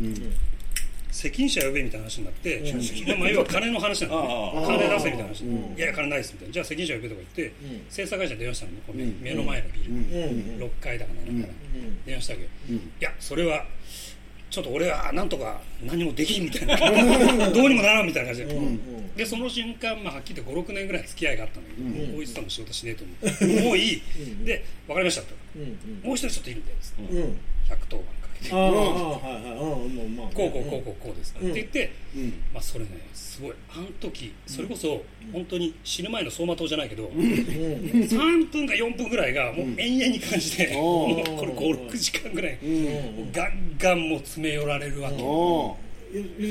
[1.10, 2.72] 責任者呼べみたいな話になって、
[3.18, 4.28] まあ、要は金の話なんだよね。
[4.56, 6.52] あ金出せみたいな話、いや金ないですみたいな。
[6.54, 7.54] じゃあ責任者呼べとか言って、
[7.88, 10.00] 制作会社に電話したのね目の前のビル、うん。
[10.62, 11.32] 6階だから、
[12.06, 13.66] 電話したわけ、いやそれは
[14.50, 16.76] ちょっと俺はなんとか何もできんみたいな。
[17.50, 18.60] どうにもならんみたいな感じで、
[19.16, 23.46] でその瞬間、まあ、はっきり言って56年ぐらい付き合いがあったんだけど、こいつとも仕事しねえと思って。
[23.64, 24.02] もういい、
[24.44, 25.34] で分かりましたと、
[26.02, 26.78] もう一人ちょっといるんだよ。
[26.82, 27.22] つってうん。
[27.22, 27.36] うん
[27.70, 28.19] 110番
[28.52, 30.16] ああはいはいうん。
[30.16, 31.92] まあこうこうこうこうこうです、うって言って、
[32.52, 42.58] まあそれねすごいあの時それこそ本当に死ぬ前の走馬灯じゃないけど、3分か4分ぐらいがもう延々に感じて、もうこれ56時間ぐらい、
[43.32, 45.16] ガンガンもう詰め寄られるわけ、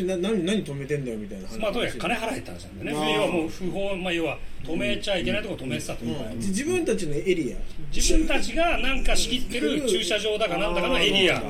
[0.05, 3.13] な何何止めてんだよみたいな話まあとにかく金払えって話なんでね。
[3.15, 7.57] 要はもう不法、まあ、要は止めちゃいけないところ止めてたというか、じ自分たちのエリア。
[7.93, 11.41] 自分たちがなんか仕切ってる駐車場だかなんだかのエリア。
[11.41, 11.49] こ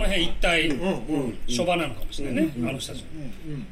[0.00, 1.06] の辺一帯うん。
[1.06, 3.02] うん諸場なのかもしれないね、あの人たち。
[3.02, 3.06] は、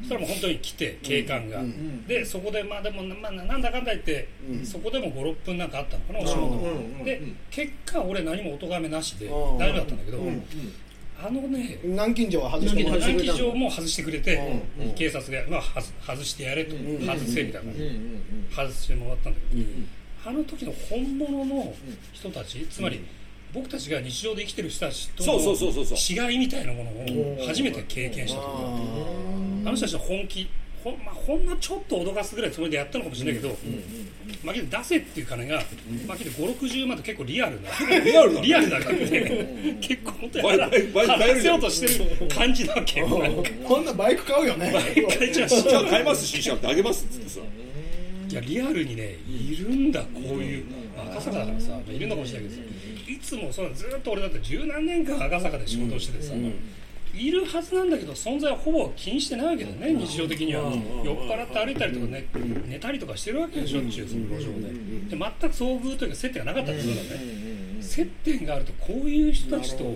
[0.01, 1.63] そしたらもう本当に来て警官が、
[2.07, 4.29] でそこでまあでも、まあ、なんだかんだ言って、
[4.65, 6.61] そこでも56分なんかあったのかなお仕事。
[6.63, 7.05] が、うん。
[7.05, 7.21] で
[7.51, 9.31] 結果俺何もお咎めなしでん。
[9.31, 10.19] 大丈夫だったんだけど、
[11.27, 13.13] あのね南京錠は外してくれたの？
[13.13, 14.63] 南紀錠も外してくれて、
[14.95, 17.73] 警察が、まあ、はず外してやれと、外せみたいな。
[17.73, 17.91] 感じで、
[18.55, 19.65] 外してもらったんだけど、
[20.27, 21.75] あの時の本物の
[22.13, 23.03] 人たち、つまり
[23.55, 28.47] 僕たちが日常で生きてる人たちとの違いみたいなものを初めて経験したと
[29.65, 30.51] あの人たちの本気
[30.85, 33.57] ほん,、まあ、ほんのちょっと脅かすぐらいつもりでやったのかもしれないけど、
[34.45, 35.63] まあ、けど出せっていう金が、
[36.07, 37.71] まあ、けど5、60万って結構リアルな、
[38.05, 43.09] リアルだねリアルだからね、結構本当に払せようとしてる感じなわけよ。
[43.67, 44.73] こんなバイク買うよね。
[45.19, 47.41] 買いちゃうしじゃあ買います新車ってあげますっつってさ。
[48.29, 50.65] いやリアルにねいるんだこういう、
[50.97, 52.69] まあ赤坂だからさ、まあいるのかもしれないけどさ。
[53.07, 56.35] いつもそうずっと俺だって十何年間赤坂で仕事をしててさ、
[57.17, 62.29] いるはずなんだけど存在はほぼ気にしてないわけだよね、日常的には、酔っ払って歩いたりとかね、
[62.67, 69.95] 寝たりとかしてるわけでしょっちゅうその路上で,、で全く遭遇というか接点がなかったってことだね、接点があるとこういう人たちとこ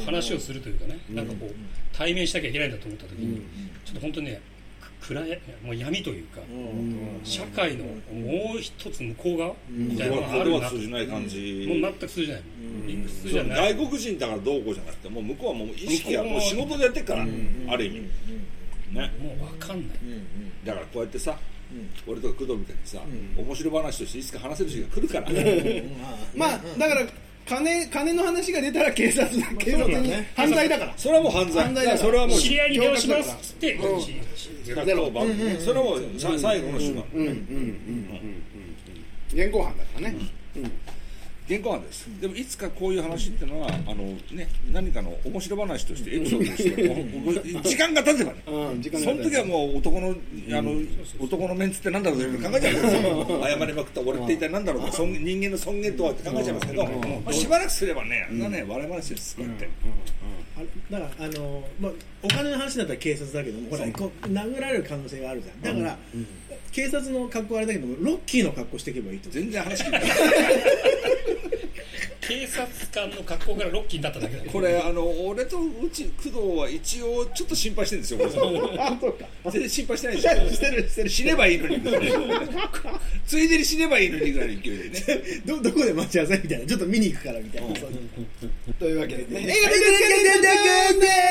[0.00, 1.54] う話をするというかね、なんかこう
[1.92, 3.42] 対面しなきゃいけないんだと思った時に、
[3.84, 4.49] ちょっと本当にねく
[5.10, 6.40] 暗いもう闇というか、
[7.24, 12.42] 社会のもう一つ向こう側みたいなのがあ言るなと、葉通じない感じもう全く通じない、
[12.86, 13.74] 理屈じない。
[13.74, 18.00] 外国人だからどうこうじゃなくてもう向こうはもう意識はもう仕事でやってるからある意味。
[18.92, 19.12] ね。
[19.20, 19.98] もう分かんない、
[20.64, 21.36] だからこうやってさ
[22.06, 22.98] 俺とか工藤みたいにさ
[23.36, 25.30] 面白話としていつか話せる時が来るから
[26.34, 27.06] まあだから
[27.50, 29.28] 金金の話が出たら警察
[29.58, 30.94] 警察に犯罪だから。
[30.96, 31.74] それはもう犯罪。
[31.74, 31.98] だから。
[31.98, 34.00] それはもう知り合いに電話しますっつって、うん。
[34.74, 35.26] 110番
[35.60, 37.04] それはもうさ最後の手段
[39.32, 40.16] 現行犯だからね
[41.50, 42.06] 現行犯です。
[42.20, 48.42] でもいつかこういう話っていうのはあのね何かの面白話としてエピソードとして時間が経てばね。
[48.46, 50.70] その時はもう男のあの
[51.18, 53.42] 男のメンツってなんだろうって考えちゃうんですよ。
[53.42, 56.90] 謝りまくった俺って一体なんだろうって尊人間の尊厳とはって考えちゃいますけどま
[57.26, 59.68] あしばらくすればねあんなね笑い話ですって。
[60.56, 61.92] あだからあの、まあ、
[62.22, 65.62] お金の話だったら警察だけどもほらこう殴られる可能性があるじゃん。
[65.62, 65.98] だから、
[66.72, 70.02] 警察の格好あれだけどもロッキーの格好していけばいいと全然話聞いてない
[72.30, 72.64] 警察
[72.94, 74.52] 官の格好からロッキーになっただけだ。
[74.52, 78.20] これあの俺とうち工藤は一応ちょっと心配してるんですよ
[79.50, 81.08] 全然心配してないでしょしてるしてる。
[81.10, 81.80] 死ねばいいのに。
[83.26, 85.40] ついでに死ねばいいのにぐらいの勢いでね。
[85.44, 86.66] どどこで待ち合わせみたいな。
[86.66, 87.74] ちょっと見に行くからみたいな、
[88.78, 89.46] というわけでね。
[89.48, 90.46] 映画どうですか
[90.88, 91.30] ね。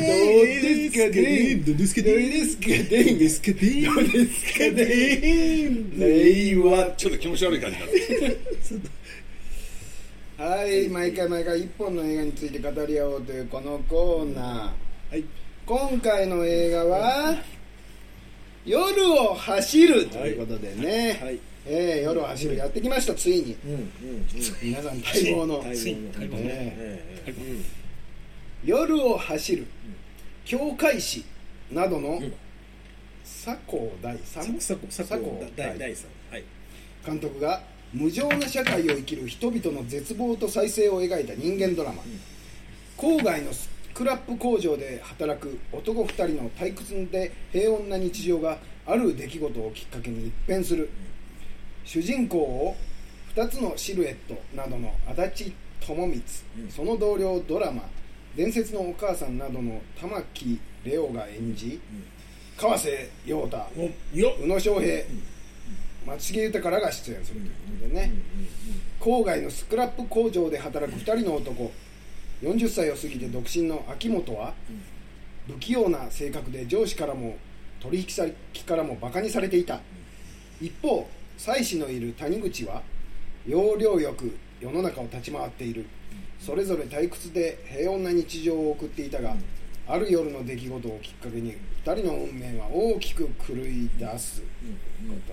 [0.00, 1.62] どうですかね。
[1.64, 2.02] どうですかね。
[2.02, 3.84] どうですかね。
[3.86, 4.80] どうですかね。
[5.96, 8.99] 令和ちょっと気持ち悪い感じになって
[10.40, 15.10] はい毎回毎回一本の映画について語り合おうというこのコーナー。
[15.10, 15.22] はい。
[15.66, 17.36] 今回の映画は
[18.64, 21.38] 「夜を走る」ということでね、はい。
[21.66, 23.54] えー夜を走るやってきましたついに。
[23.66, 23.90] うんうんうん。
[24.62, 25.58] 皆さん待望の。
[25.62, 26.08] 待ついに。
[26.08, 26.50] 待望の。
[28.64, 29.66] 夜を走る
[30.46, 31.22] 教会誌
[31.70, 32.18] などの
[33.22, 34.54] 佐光大さん。
[34.54, 35.18] 佐こ光
[35.54, 36.32] 大大大さん。
[36.32, 36.44] はい。
[37.04, 37.62] 監督が
[37.92, 42.02] 無情な社会を生きる人々の絶望と再生を描いた人間ドラマ、
[42.96, 50.88] 郊外のスクラップ工場で働く男2人の退屈で平穏な日常がある出来事をきっかけに一変する、
[51.84, 52.76] 主人公を
[53.34, 56.22] 2つのシルエットなどの足立友光、
[56.70, 57.82] その同僚ドラマ
[58.36, 61.80] 「伝説のお母さん」などの玉木レオが演じ、
[62.56, 63.56] 川瀬陽太。
[64.14, 65.04] 宇野昌平、
[66.06, 68.12] 松重豊らが出演するということでね、
[69.00, 71.72] 郊外のスクラップ工場で働く2人の男。
[72.42, 74.54] 40歳を過ぎて独身の秋元は
[75.46, 77.36] 不器用な性格で上司からも
[77.80, 78.32] 取引先
[78.64, 79.80] からもバカにされていた。
[80.60, 82.82] 一方妻子のいる谷口は
[83.46, 85.86] 要領よく世の中を立ち回っている。
[86.38, 89.36] それぞれ退屈で平穏な日常を送っていたが
[89.86, 91.54] ある夜の出来事をきっかけに
[91.84, 94.44] 2人の運命は大きく狂い出すこ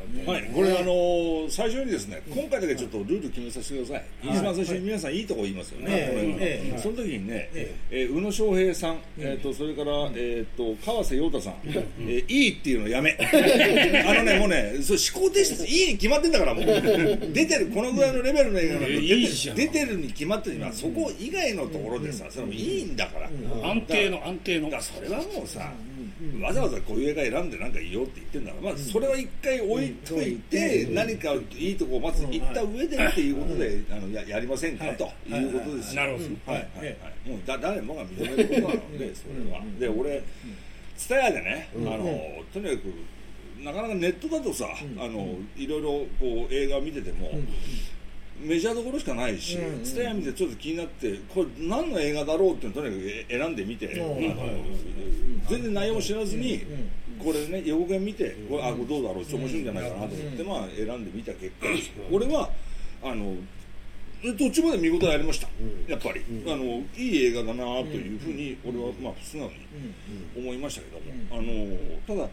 [0.02, 4.06] とではい、これあのー最初にですね、今回だけちょっとルール決めさせてください。
[4.24, 5.86] 一番最初に皆さんいいとこ言いますよね。
[5.90, 6.38] ええこれは。
[6.40, 8.06] ええその時にね、ええ。
[8.06, 13.18] ー宇野昌平さん、えっとそれからえっと川瀬陽太さん、えーいいっていうのやめ。
[13.20, 15.66] あのねもうね、そう思考停止です。
[15.68, 16.66] いいに決まってんだからもう。
[17.34, 19.56] 出てるこのぐらいのレベルの映画なんてええ出ていいじゃん。
[19.58, 23.30] 出てるに決まってる今そこ以外のところでさ、それもいいんだから。
[23.70, 24.72] 安定の安定の。
[24.82, 25.74] それはもうさ、
[26.42, 35.44] わざわざこういう映画選んでなんかいいよって言ってんだから、まあ、それは一回置いといて、何かいいとこをまず行った上でっていうことで、あのややりませんか、とい。
[35.44, 36.04] うことですよ。
[36.04, 36.52] なるほど。
[36.54, 36.70] はい。
[36.78, 36.86] はい。
[36.86, 36.92] は
[37.26, 39.64] い、もうだ誰もが認めることなので、それは。
[39.80, 40.24] で、俺、
[40.98, 44.66] ツタヤでね、あのとにかく、なかなかネットだとさ、
[44.98, 45.90] あのいろいろ
[46.20, 47.32] こう映画見てても、
[48.40, 49.76] メジャーどころしかないしうん。
[49.80, 53.88] うん、ツタヤ見てちょっと気になって、これ何の映画だろうっていうのをとにかく選んでみて、
[55.50, 56.64] 全然内容も知らずに、
[57.20, 61.68] これね予告編見て、これあこれどうだろう、ちょっと面白いんじゃないかなと思って、まあ選んでみた結果、
[62.12, 62.50] 俺は
[63.04, 63.36] あの
[64.38, 65.48] 途中まで見応えありました、
[65.88, 69.54] やっぱり、あのいい映画だなというふうに俺はまあ素直に
[70.36, 71.78] 思いましたけども、あの
[72.08, 72.30] ただ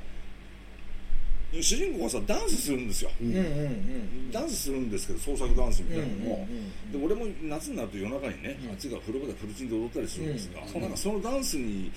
[1.63, 3.31] 主人公がさダンスするんですよ、うん。
[3.31, 11.91] うんうんダンスするんですけど創作ダンスみたいなのも、うんで俺も夏になると夜中にね、あっちが風呂場でフルチンで踊ったりするんですが、うんなんかそのダンスに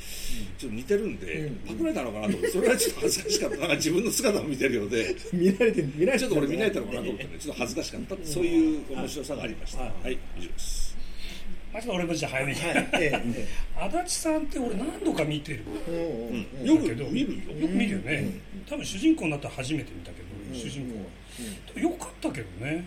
[0.57, 5.15] ちょっと似てるんで、うんパクられたのかなと思ってそれはちょっと恥ずかしかったなんか自分の姿を見てるようで。
[5.33, 10.87] 見られて見られてちょっと俺見られたのかなと思ってねちょっと恥ずかしかった、そういう面白さがありました、ははいい、以上です。
[10.96, 10.96] ま
[11.73, 12.71] あちょっと俺もじゃあ早めに、はい。
[12.73, 13.21] ええ。
[13.35, 13.47] え
[13.79, 15.63] 足立さんって俺何度か見てる。
[15.89, 16.61] えうん。
[16.61, 17.39] うんよくだけど見るよ。
[17.59, 18.31] よく見るよね、
[18.69, 22.85] 多分主人公になったら初めて見たけど、主人公は、よかったけどね、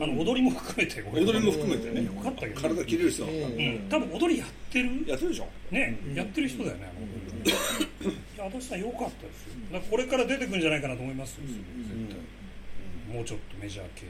[0.00, 2.60] あの踊りも含めて俺踊りも含めてね、よかったけど。
[2.60, 3.28] 体切れる人だ。
[3.28, 4.90] った、うん、多分踊りやってる。
[5.06, 5.48] やってるでしょ。
[5.70, 7.06] ね、やってる人だよね、あの踊
[7.44, 9.80] りいや足立さん良かったですよ。
[9.90, 11.58] これから出てくるんじゃないかなと思いますよ、絶
[13.08, 13.14] 対。
[13.14, 14.06] もうちょっとメジャー系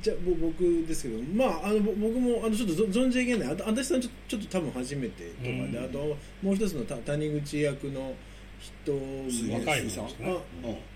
[0.00, 3.52] じゃ僕ですけどまああのぼ僕もあのちょっとぞ存じ上げない。
[3.52, 5.84] あと足立さんちょちょっと多分初めてとかで、うん。
[5.84, 8.14] あともう一つのた谷口役の
[8.60, 8.92] 人
[9.30, 10.36] 杉も若い杉さん人ね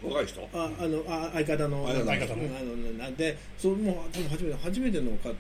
[0.03, 0.49] うん、若い人？
[0.53, 1.87] ああのあ相方の。
[1.87, 2.43] 相方の。
[2.43, 5.33] うんあのなんでそうもう多分初めて初めての方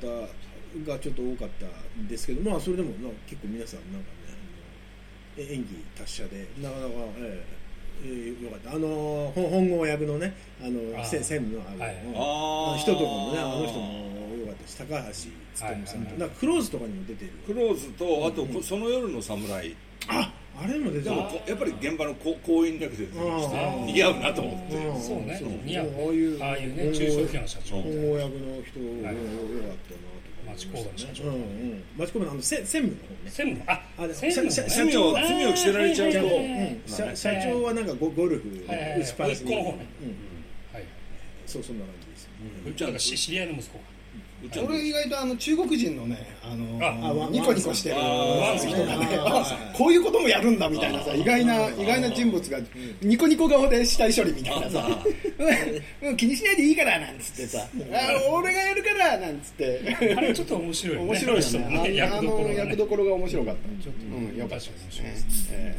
[0.86, 1.66] がちょっと多かった
[2.00, 7.44] んですけどまあそれでもまあ結構皆さんなんかねあのえ演技達者でなかなかええ。
[7.44, 7.61] えー
[8.08, 8.72] よかった。
[8.72, 11.76] あの本本郷役のねあの専務のあの、
[12.16, 17.32] あー人とかもねあの人も良かったし高橋勉さんと、はんかクローズとかにも出てる。
[17.46, 19.76] クローズとあと、こその夜の侍。
[20.08, 21.04] ああれも出てる。
[21.04, 24.76] でもこやっぱり現場のこ行員役で出てきてあー似合うなと思って。
[24.76, 25.00] うん。
[25.00, 25.40] そうね。
[25.64, 25.86] 似合う。
[25.86, 31.24] ああいうああいうね中小企業の社長本郷役の人、はい良かったな町工場の社長。
[31.24, 31.84] うんうん。
[31.96, 33.30] 町工場のあのせ専務の方ね。
[33.30, 33.70] 専務？
[33.70, 34.50] ああれ専務。
[34.50, 36.82] 社罪を罪を着せられちゃうとうん。
[36.86, 38.90] 社社長はなんかゴゴルフはいはい。
[38.90, 39.00] はい。
[39.00, 39.50] 打ちっぱなしに。
[39.50, 39.86] 甥っ子の方ね。
[40.02, 40.08] うん。
[40.74, 40.84] はい。
[41.46, 42.28] そうそんな感じです
[42.66, 42.86] うん。
[42.86, 43.84] なんかし知り合いの息子が
[44.64, 49.08] 俺意外とあの中国人のねあのああニコニコしてるあ人がね。
[49.76, 52.58] こういうこともやるんだみたいなさ意外な意外な人物が
[53.00, 54.88] ニコニコ顔で死体処理みたいなさ。
[56.16, 57.60] 気にしないでいいからなんつってさ。
[57.60, 60.14] あ俺がやるからなんつって。
[60.16, 62.02] あれちょっと面白い面白いよね。
[62.02, 63.84] ああの役どころが面白かった。
[63.84, 65.76] ちょっとうんよかったですね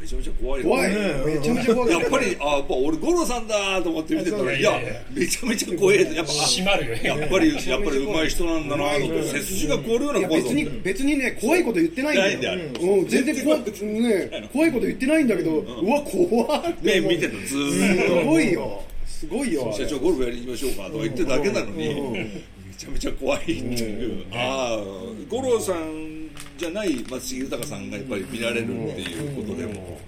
[0.00, 0.88] めちゃめちゃ怖い怖い。
[1.24, 1.90] めちゃめちゃ怖い。
[1.90, 12.56] やっぱりあやっぱ俺五郎さんだと思って見てたらいやいやいやいやめちゃめちゃ怖えやっぱ閉まるよやっぱりやっぱり上手い人なんだなと思って背筋が凍るような怖さ別に別にね怖いこと言ってないんだよ。
[12.56, 12.92] ないんだよ。
[12.98, 13.08] うん。
[13.08, 18.82] 全然怖くね怖いこと言ってないんだけどうわ怖っって思う目見てたずすーっごいよ。
[19.06, 24.26] すごいよと社長ゴルフやりましょうかとか言ってるだけなのにめちゃめちゃ怖いっていう。
[24.32, 24.82] ああ
[25.30, 26.23] 五郎さん
[26.56, 30.00] じゃない松重豊さんがやっぱり見られるっていうことでも。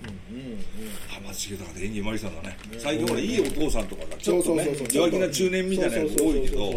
[1.10, 2.56] あ松重豊って演技うまい人なんだね。
[2.78, 6.72] 最近ほらいいお父さんとかがちょっとね弱気な中年みたいなやつ多いけど。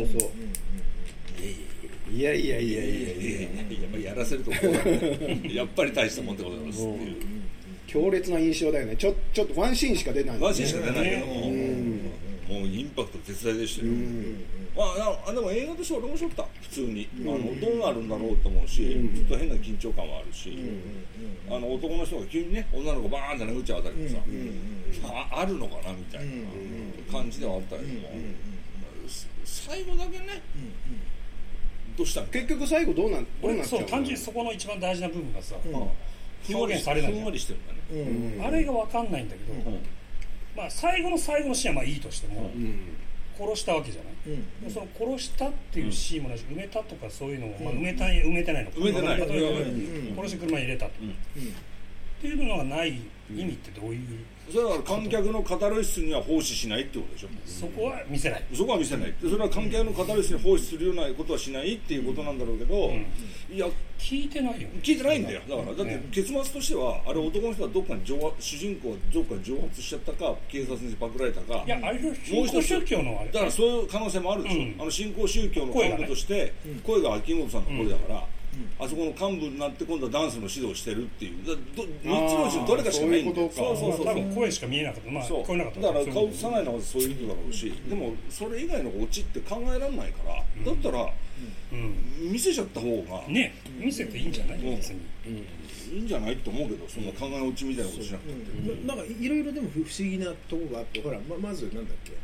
[2.12, 3.48] いやいやいやいやいやいやいやや
[3.88, 4.50] っぱりやらせると
[5.48, 7.16] やっぱり大したもんでございますっていう。
[7.86, 8.96] 強烈な印象だよね。
[8.96, 12.12] ちょちょっとワンシーンしか出ないマジしか出ないけども、うん。
[12.48, 13.98] もうインパクト絶大でしたよ、ま
[14.78, 16.62] あ、あでも映画としては面白かった。
[16.62, 20.58] 普通に、あのどうなるんだろうと思うし、ちょっと変な緊張感はあるし、
[21.50, 24.18] あの男の人が急にね女の子バーンって殴っちゃうあたりもさ、
[25.32, 26.32] ああるのかなみたいな
[27.12, 28.10] 感じではあったけども、
[29.44, 30.42] 最後だけね、
[31.98, 32.28] どうしたの？
[32.28, 35.56] 結局最後どうなんどうなっちゃそう単純にそこの一番大事な部分がさ、
[36.50, 37.14] 表現されない。
[37.14, 39.54] ふんわりしてるんだね、あれが分かんないんだけど、
[40.56, 42.52] まあ、最後の最後のシーンはまあいいとしても、
[43.40, 48.78] 殺したわけじゃない、でもその殺したっていうシーンもないし、埋めたとかそういうのも、まあ、埋めたい埋めてないのか。
[48.78, 49.18] 埋めてない。
[49.18, 50.92] 例えば殺して車に入れたと、
[52.20, 53.00] っていうのがない
[53.32, 57.30] 意味ってどういう、それは観客のカタルシスには奉仕しないってことでしょ。
[57.46, 59.14] そこは見せない、そこは見せない。
[59.22, 62.92] でそれは観客のカタルシスに奉仕するようなことはしないっていうことなんだろうけど、
[63.50, 63.68] いや
[63.98, 64.68] 聞いてないよ。
[64.68, 65.42] ね聞いてないんだよ。
[65.48, 73.32] だからだって結末としてはあれ男の人はどっかに蒸発主人公はどっかに蒸発しちゃったか警察にパクられたかいやあれの新興宗教のあれ。
[73.32, 74.76] だからそういう可能性もあるでしょ、うん。
[74.82, 76.54] あの新興宗教の幹部として
[76.84, 78.24] 声が秋元さんの声だから、
[78.80, 81.46] あそこの幹部になって今度はダンスの指導をしてるっていう。
[81.46, 84.06] だど3つのうちのどれかしかないんだそうそうそうそう。
[84.06, 85.12] 多分声しか見えなかった。
[85.12, 85.44] まあそう。
[85.44, 85.82] 聞こえなかった。
[85.82, 90.36] だから顔映ささないのはそういう意味だろうし、でもそれ以外のオチって考えられないから、
[90.66, 91.14] だったら
[91.72, 92.32] うん。
[92.32, 93.28] 見せちゃった方が。
[93.28, 93.56] ね。
[93.78, 94.60] 見せていいんじゃない？
[94.60, 95.00] 別に。
[95.92, 102.14] いいんじゃないと思うけどそんな考え落ちみたいなことしなくて、ななんかいろいろでも不不思議なとこがあってほらままずなんだっけ？
[102.14, 102.16] あ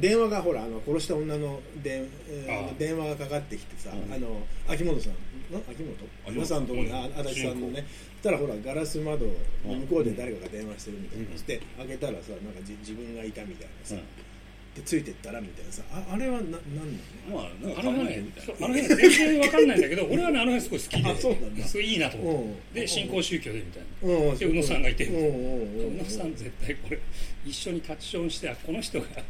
[0.00, 4.12] 電話がほらあの殺した女の電,、えー電話がかかってきてさ、うん。
[4.12, 5.12] あの秋元さん
[5.52, 6.46] の秋元？
[6.46, 6.96] さんのところに、うん。
[6.96, 7.86] あ足立さんのね。
[8.22, 11.38] そしたらほらガラス窓の向こうで誰かが電話してるみたいな、うん。
[11.38, 13.96] して開けたらさなんかじ自分がいたみたいなさ、
[14.74, 16.56] うんでついてったらみたいなさああれはななんな
[17.28, 17.36] の？
[17.36, 21.10] まあなんあか考れはねえてみたいそうあの辺全然わかんないんだけど俺はねあの辺すごい好きで。
[21.10, 21.64] あそうなんだ。
[21.66, 22.40] それいいなと思って。
[22.40, 22.74] うん。
[22.74, 24.30] で新興宗教でみたいな。
[24.30, 24.38] うん。
[24.38, 25.04] で宇野さんがいて。
[25.04, 25.94] うんうんうんうん。
[26.00, 26.98] 宇野さん絶対これ
[27.44, 29.22] 一緒にタッチションしてあこの人がまあ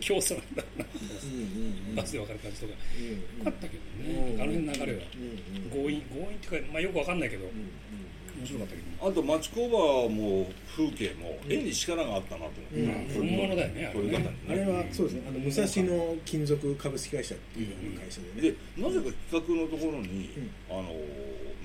[0.00, 1.40] 教祖なんだろうなうん
[1.90, 1.94] うん。
[1.94, 2.72] バスで分かる感じとか。
[2.98, 4.32] うんよかったけどね。
[4.32, 5.04] うんあの辺の流れは。
[5.14, 7.44] うんうん強引強引っていうかまあよくわかんないけど
[8.38, 9.08] 面白かったけど。
[9.08, 14.00] あと町工場も風景も絵に力があったなと思って、本物だよねあれね。
[14.00, 15.22] 撮り方にあれはそうですね。
[15.28, 18.54] あの武蔵野金属株式会社っていう会社でね。
[18.76, 20.30] でなぜか企画のところに、
[20.70, 20.94] あの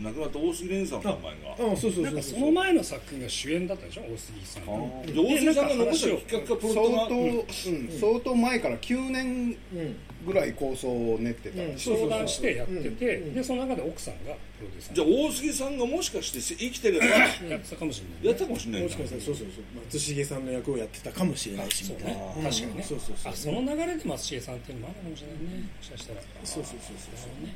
[0.01, 1.73] 亡くなった大杉蓮さんの名前が。
[1.73, 2.31] あそうそうなんかそう。
[2.31, 5.03] そうその前の作品が主演だったでしょ大杉さん大
[5.37, 6.97] 杉さんが残した企画かプロットが。
[6.97, 11.77] 相当、うん、相当前から9年うんぐらい構想を練ってた、うん。
[11.77, 13.33] 相談してやっててうん。
[13.33, 14.95] でその中で奥さんがプロデューサー。
[14.95, 18.83] じゃあ大杉さんがもしかして生きてればやってたかもしれないやったかもしれない。
[18.83, 23.31] もしかしたらそうそうそう松重さんの役をやってたかもしれないしそうみ確かにねそうそうそう。
[23.31, 25.67] あその流れで松重さんっていうのもあるかもしれないね。
[25.67, 26.21] もしかしたら。
[26.43, 27.53] そうそうそうそうね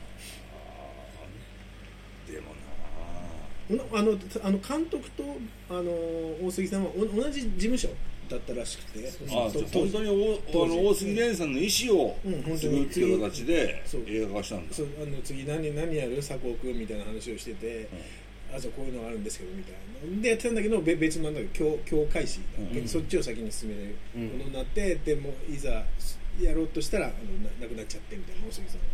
[2.31, 2.53] でも
[3.69, 5.23] なあのあの監督と
[5.69, 5.91] あの
[6.45, 7.89] 大杉さんはお同じ事務所
[8.29, 9.09] だったらしくて。
[9.27, 14.01] あと本当におあの大杉蓮さんの意思をうん本当継ぐにっていう形でそう。
[14.07, 14.73] 映画化したんだ。
[14.73, 16.17] そうあの次何何やる？
[16.17, 17.89] 佐藤君みたいな話をしてて、
[18.53, 20.21] あじゃあこういうのがあるんですけどみたいな。
[20.21, 22.87] でやってたんだけどべ別のなんだけど教教開始だっけ、うん。
[22.87, 23.95] そっちを先に進める
[24.29, 25.83] ものになって、でもいざ
[26.39, 28.85] やろうとしたらあのななくなっちゃってみたいな大杉さんが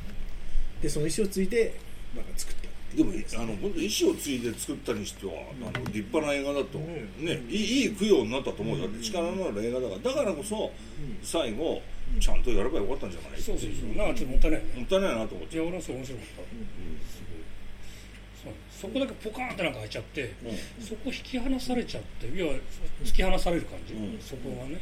[0.82, 1.80] でその意思をついて
[2.16, 10.02] なんか作ったでもいうあの本当意思を継いで作ったにしては、あの立派な映画だと、ねいいいい供養になったと思うよ、だって力のある映画だから。
[10.12, 10.72] だからこそ、
[11.24, 11.82] 最後
[12.20, 13.42] ちゃんとやればよかったんじゃない？
[13.42, 13.98] そうそうそう。
[13.98, 16.34] なんかちょっともったいないもったいないなと思っいてや俺はそう面白かった。
[16.38, 17.24] す
[18.46, 18.54] ごい。
[18.70, 20.34] そこだけポカーンってなんか開いちゃって
[20.80, 22.46] そこ引き離されちゃっていや
[23.04, 23.94] 突き放される感じ。
[23.94, 24.20] うん。
[24.20, 24.82] そこがね。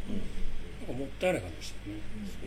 [0.87, 2.01] なんかもったいない感じでしたよね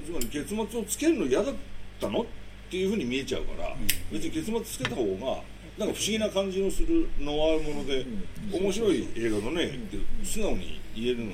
[0.04, 1.56] つまり結末をつけるの嫌だっっ
[2.00, 2.22] たの？
[2.22, 2.26] っ
[2.70, 3.76] ていうふうに見えちゃうから、
[4.10, 5.42] 別に結末つけた方が
[5.78, 8.06] なんか不思議な感じのするノワールもので、
[8.52, 11.32] 面白い映画だねって素直に言えるのに、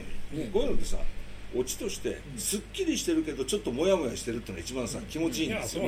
[0.50, 0.96] こういうのってさ
[1.56, 5.82] オチとしてすっきりしてるけどちょっとモヤモヤしてるってのが一番さ気持ちいいんですよ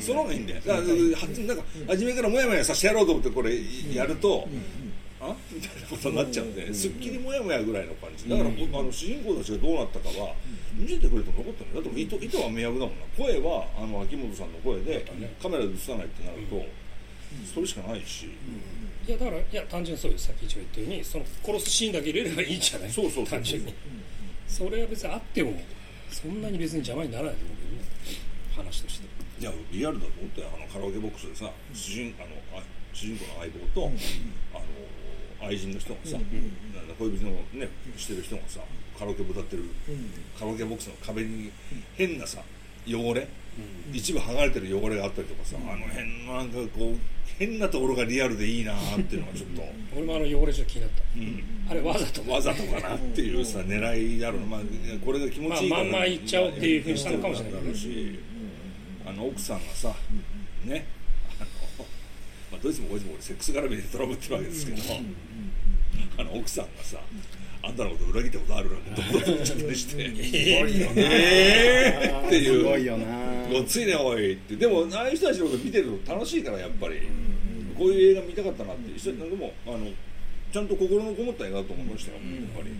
[0.00, 0.60] その方がいいんだよ。
[0.60, 3.56] だからはなんか初めからモヤモヤさせてやろうと思ってこれ
[3.92, 4.48] やると、
[5.20, 5.34] あ？
[5.50, 8.28] みたいなことになっちゃうんで、すっきりもやもやぐらいの感じ。
[8.28, 10.34] だから、あの主人公たちがどうなったかは
[10.74, 13.06] 見せてくれてもよかったねだって糸糸は迷惑だもんな。
[13.16, 15.06] 声はあの秋元さんの声で
[15.40, 16.56] カメラで映さないってなると、
[17.52, 18.26] それしかないし、
[19.06, 22.90] いやだからいや単純にそうですさっき一応言ったようにその殺すシーンだけ入れればいいんじゃない。
[22.90, 23.74] そうそう単純に。
[24.48, 25.52] それは別にあっても
[26.10, 27.84] そんなに別に邪魔にならないと思うけどね。
[28.54, 29.06] 話として。
[29.40, 30.48] いやリアルだと思ったよ。
[30.54, 32.62] あのカラオケボックスでさ主人あのあ
[32.92, 33.92] 主人公の相棒と、
[34.54, 34.58] あ
[35.42, 38.60] の愛人の人がさ、なんだ恋人のねしてる人がさ
[38.96, 39.64] カラオケ歌ってる、
[40.38, 41.50] カラオケボックスの壁に
[41.96, 42.40] 変なさ
[42.86, 43.26] 汚れ、
[43.92, 46.96] 一部剥がれてる汚れがあったりとかさ、あの辺のなんかこう
[47.38, 49.62] 変なところがリアルでいいなっていうのがちょっと、
[49.96, 51.02] 俺もあの汚れちょっと気になった。
[51.16, 52.30] うん、あれわざと。
[52.30, 54.60] わざとかなっていうさ狙いだろうな、まあ、
[55.04, 57.52] これが気持ちいいから、まあまんま言っちゃおうっていうふうにしたのかもしれない。
[57.54, 58.20] だろうし、
[59.06, 59.94] あの奥さんがさ、
[60.64, 60.86] ね
[61.40, 61.48] あの、
[62.52, 64.82] まあ、どいつもこいつも俺セックス絡みでトラブってるわけですけど、
[66.18, 67.00] あの奥さんがさ
[67.66, 70.92] あんたのこと裏切ったことあるなんてどこどこちゃったりしてえごいよな。
[70.96, 72.58] えーっていう。
[72.60, 73.06] すごいよな
[73.50, 74.56] ごっついねおいって。
[74.56, 77.00] でもああいう人たちのこと見てると楽しいからやっぱり、
[77.76, 79.86] こういう映画見たかったなって一緒にでもあの
[80.52, 82.70] ちゃんと心のこもった映画だと思いましたよ、やっぱり、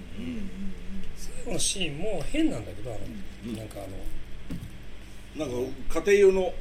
[1.16, 2.94] 最後のシーンも変なんだけどあ
[3.46, 3.80] の、なんか
[5.36, 6.54] あのなんか家庭用の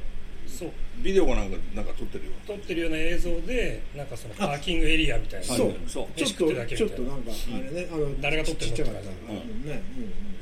[0.46, 0.70] そう。
[0.98, 5.46] ビデオがなんかなんか撮ってるよ撮ってるような映像でなんかそのパーキングエリアみたいな。
[5.46, 6.06] そうそう。
[6.16, 9.02] ちょっ飯食ってるだけとちょっとなんかあれねあの誰が撮ってんのかとかね。
[9.64, 9.82] ね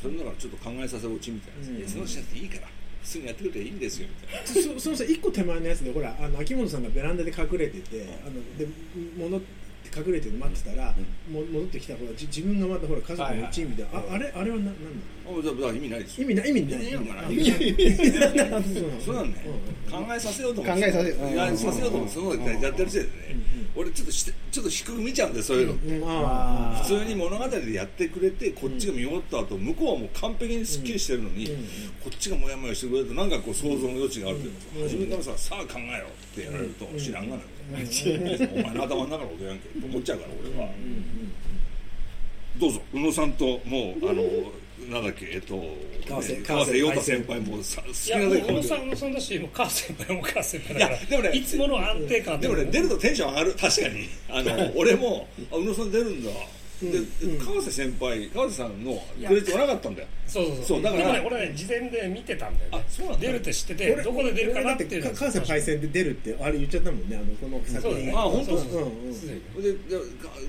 [0.03, 1.89] それだからちょっと考えさせ落ちみたいな、うん。
[1.89, 2.69] その人たちいいから
[3.03, 4.09] 普通にやってくれていいんですよ。
[4.09, 8.67] みたいなそそのさ一個手前のやつでほらあの秋元さんがベランダで隠れててあので
[9.19, 9.41] もの
[9.95, 10.95] 隠れて待ってたら、
[11.31, 13.87] も戻ってきたほらじ自分がまたほら家族の一員みたい。
[13.93, 14.81] な、ああれあれはななんだ？
[15.73, 16.25] 意味ないですよ。
[16.25, 16.51] 意味ない？
[16.51, 16.93] 意味ない？
[16.93, 17.33] 意味ない。
[17.33, 17.51] 意味
[18.19, 18.65] ない。
[19.05, 19.45] そうなんね、
[19.91, 23.13] 考えさせようと思考えさせいやさせようと思ってそのやってるせいでね、
[23.77, 31.47] 俺ちょっとしてちょっと低く見ちゃうんでそういうのって、うんあ普通に物語でやってくれてこっちが見終わった後向こうはもう完璧にすっきりしてるのに、
[32.03, 34.45] こっちがモヤモヤしてくれるとなんかこう想像の余地があるけ
[34.79, 39.59] ど、初めからささあ考えろってやられると知らんがなみたいな、お前の頭の中のことやん。
[39.59, 40.71] けと思っちゃうから俺は、
[42.59, 43.33] どうぞ宇野さん。
[43.33, 44.23] ともうあの
[44.91, 45.05] なん。
[45.05, 45.63] だっけえっと
[46.09, 48.83] 川瀬川瀬陽太先輩もさ好きなだけ宇野さん。
[48.83, 49.13] 宇野さん。
[49.15, 55.91] だしもう母先輩も母先輩だからいやでもねいつもの安定感でもね出るとテンション上がる確かにあの俺もあ宇野さん。
[55.93, 56.25] 出るん。
[56.25, 56.31] だ
[56.91, 56.99] で
[57.45, 58.95] 川瀬先輩川瀬さんの
[59.27, 60.09] クレジットがなかったんだよ。
[60.27, 60.65] そうそうそう。
[60.65, 62.79] そうだからね俺ね事前で見てたんだよね。
[62.79, 63.27] あそうなんだ。
[63.27, 68.53] 出るって知っててどこで出るかなっていうのは関西パイセンで出るってあれ言っちゃったもんねあのこの作品あ本当？
[68.53, 68.83] そうそうそう。
[68.83, 69.15] うんうん。
[69.15, 69.37] すで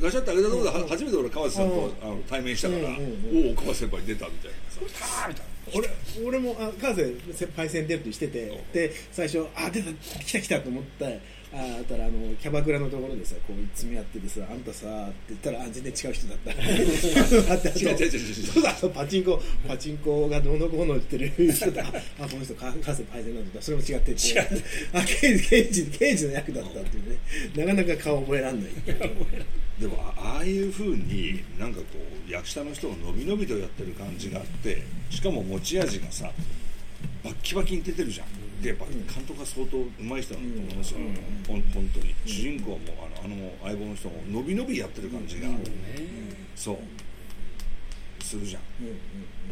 [0.02, 5.26] ガガシャって開けたところでは初めて俺川瀬さんとあの対面したからうんうんおお川瀬先輩出たみたいなさ。
[5.26, 5.54] あーみたいな。
[5.76, 5.90] 俺
[6.28, 11.22] 俺もあ関西パイセン出るってしててで最初あ出た来た来たと思って
[11.54, 16.52] ああったらあのキャバクラのところでさこういつもやっててさあんたさって言ったらあ全然違う人だった。
[16.54, 18.34] あう違う違う違う。
[18.34, 24.12] そうだパチンコパチンコがどうのこうの言ってる人だああこの人関西パイセンなんだそれも違ってて。
[24.12, 27.18] 違ってあ刑事刑事刑事の役だったっていうね。
[27.56, 28.72] なかなか顔覚えらんない。
[29.80, 31.86] でもあああいうふうになんかこ
[32.28, 36.32] う役者の人が伸び伸びとやってる感じがあってしかも持ち味がさ
[37.24, 38.28] バッキバキに出てるじゃん
[38.64, 41.00] でやっぱ監督が相当うまい人なんだと思いますよ、
[41.48, 42.16] ほん本当に。
[42.26, 42.88] 主人公はもう
[43.22, 45.50] あのあの相棒の人も伸び伸びやってる感じが、
[46.56, 46.78] そう
[48.24, 48.90] するじゃん、も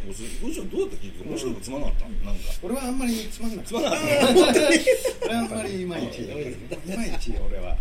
[0.10, 2.42] うそれうちはどうやって聞いて面白いのつまんなかった、なんか。
[2.64, 3.70] 俺はあんまりつまんなかった。
[3.70, 4.08] つまんなかった。
[5.26, 6.28] 俺はあんまりいまいちい
[6.96, 7.76] まいち俺は。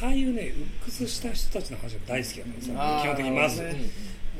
[0.00, 0.54] ああいうね
[0.86, 3.62] 鬱屈した人たちの話が大好きなんですよ基本的にまず、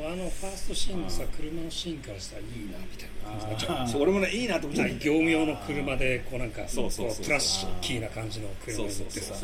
[0.05, 3.89] あのファーストシーンのさ車のシーンからしたらいいなみたいな感じになっちゃう。
[3.89, 9.35] そう俺もねいいなと思っちゃなうん業務用の車でこうなんかそうそうプラスキーな感じの車に乗ってさ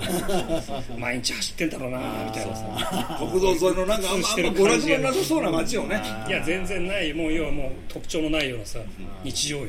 [0.99, 2.57] 毎日走ってんだろうなみたいな。
[2.57, 6.03] さ国道沿いのなんかあんま娯楽がなさそうな街をね。
[6.27, 7.13] いや全然ない。
[7.13, 8.81] もう要はもう特徴のないようなさ
[9.25, 9.69] 日常よ。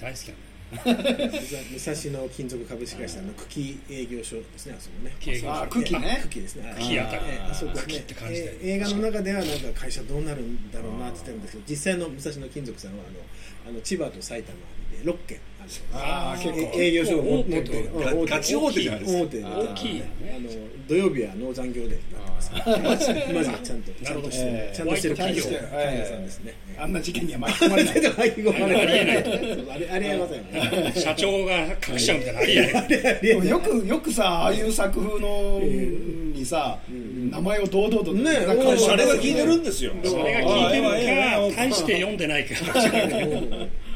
[0.00, 0.47] 大好きなんだよ
[0.84, 5.16] 武蔵野金属株式会社の茎営業所ですねあそこね。
[5.18, 5.48] 茎ね。
[5.48, 6.74] あ茎ですね。
[6.78, 7.22] 茎あたり。
[7.26, 7.82] ええあそこね。
[7.86, 14.58] 茎って感じでええ映画の中ではなんか会社どうなるんだろうなって言ってるんですけど実際の武蔵野金属さんはあのあの千葉と埼玉
[14.92, 15.38] で6軒。
[15.57, 16.80] あですよああ結構。
[16.80, 17.72] 営業所を持って大手。
[17.72, 19.18] るうんガガチ大手じゃないですか。
[19.22, 20.02] 大きい。
[20.02, 20.48] あの
[20.88, 26.04] 土曜日は農残業デーになってますマジマジでちゃんとちゃんとしてちゃんとしてる企業ホワイト企業。
[26.06, 26.54] さんですね。
[26.78, 27.94] あんな事件には巻き込まれない。
[27.98, 29.24] ありえない。
[29.24, 30.84] そうあれありえません。
[30.84, 31.58] ね社長が
[31.92, 33.20] 隠しちゃうみたいなのありえない。
[33.20, 39.92] でもよくよくさああいう作風のにさ、名前を堂々とねなんかうんあれが聞いてるんですよ。
[40.04, 42.54] それが聞いてるか大して読んでないか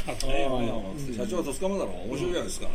[0.07, 1.91] 多分ね社長は戸塚まだろ。
[1.93, 2.69] 面白いじゃないですか。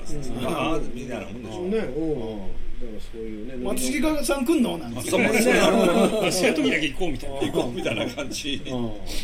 [0.50, 1.44] ああみたいなもん。
[1.44, 1.80] でしょねうん。
[1.80, 3.56] だからそういうね。
[3.66, 5.54] 松重さん来んのなんてそうねそう。
[6.48, 7.40] いう時だけ行こうみたいな。
[7.40, 8.62] 行こうみたいな感じ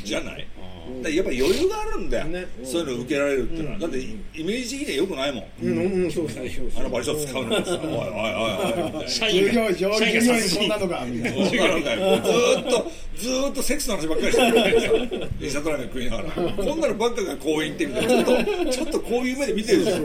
[0.03, 0.47] じゃない？
[1.03, 2.47] やっぱり余裕があるんだよ、ね。
[2.63, 6.03] そういうの受けられるっていうのは、だってイメージ的にはよくないもん、うん。
[6.03, 6.69] うんそうそうそう。
[6.77, 7.49] あの場所使うの。
[7.49, 9.09] がさおいおいおいおい。
[9.09, 9.53] 社員が。
[9.53, 11.45] 社員が業員殺人こんなのがみたいな。
[11.47, 14.57] ずーっとずーっとセックスの話ばっかりしてる。
[14.57, 16.29] わけですよインスタントラーメン食いながら。
[16.31, 20.03] こんなのばっかが好印ってみたいなちょっとちょっとこういう目で見てるでしょ。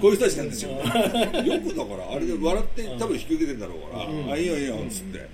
[0.00, 0.44] こういう人たちなん。
[0.44, 5.26] ですよよくだからあれで笑って多分引き受けてんだろうから、あいいよいいよっつって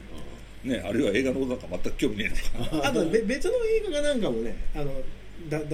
[0.64, 2.88] ねあるいは映画のことなんか全く興味ねえのか。
[2.88, 4.92] あとべ別の映画がなんかもねあの
[5.48, 5.64] だだ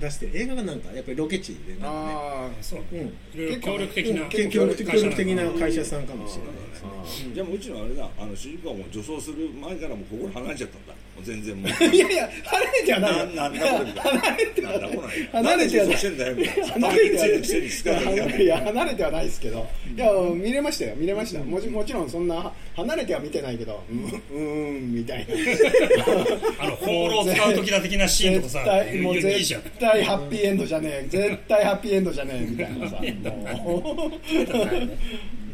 [0.00, 2.94] 出してる映画がなんかやっぱりロケ地でなんかあそう。
[2.94, 3.60] ねうん。
[3.60, 4.26] 協力的な。
[4.26, 6.76] 協協力的な会社ささんかもしれないで
[7.10, 7.34] すね。
[7.34, 11.70] じゃあもううちのあれだあの主人公はもう女装する前からもう心離れちゃったんだ全然もう。
[11.80, 13.18] あいやいや離れてはない。
[13.18, 14.14] よななんだこれみたい。
[14.62, 15.96] ななんだこれ離れてはない。
[15.96, 16.58] てんだよみたい。
[16.58, 17.18] な離れて
[17.90, 18.32] はない。
[18.32, 19.66] ていや離れてはないですけど。
[19.94, 20.96] いや見れましたよ。
[20.96, 21.40] 見れました。
[21.44, 25.34] もちもちろんそんな離れては見てないけどうんうーんみたいな。
[26.58, 29.62] あのホールを使う時だ的なシーンとか絶さ対もういいいいじゃん。
[29.62, 31.06] 絶対ハッピーエンドじゃねえ。
[31.08, 32.96] 絶対ハッピーエンドじゃねえみたいなさ。
[33.64, 34.00] も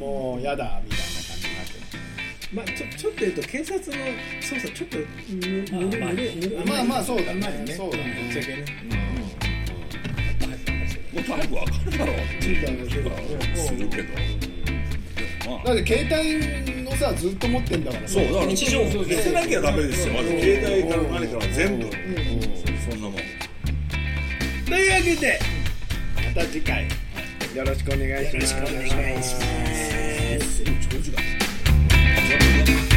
[0.00, 1.79] うもうやだみたいな感じになって
[2.52, 4.04] まあちょちょっと言うと警察の
[4.40, 6.00] 捜査ちょっとぬぬる
[6.66, 7.46] まあまあまあそうだね。
[7.46, 8.04] 甘いよそうだね。
[8.24, 8.64] ぶっちゃけね。
[11.12, 13.14] もっと早く分かるだろうっていう気が
[13.56, 14.08] するけど
[15.48, 17.84] まあだって携帯のさずっと持ってん。
[17.84, 21.86] だからそうだから日常見せなきゃダメですよまず携帯から何から全部
[22.90, 23.00] そん。
[23.00, 23.14] なもん。
[24.66, 25.38] というわけで
[26.34, 26.88] また次回
[27.54, 29.40] よろしくお願いしますよろしくお願いしま
[31.18, 31.39] す
[32.30, 32.89] Thank you.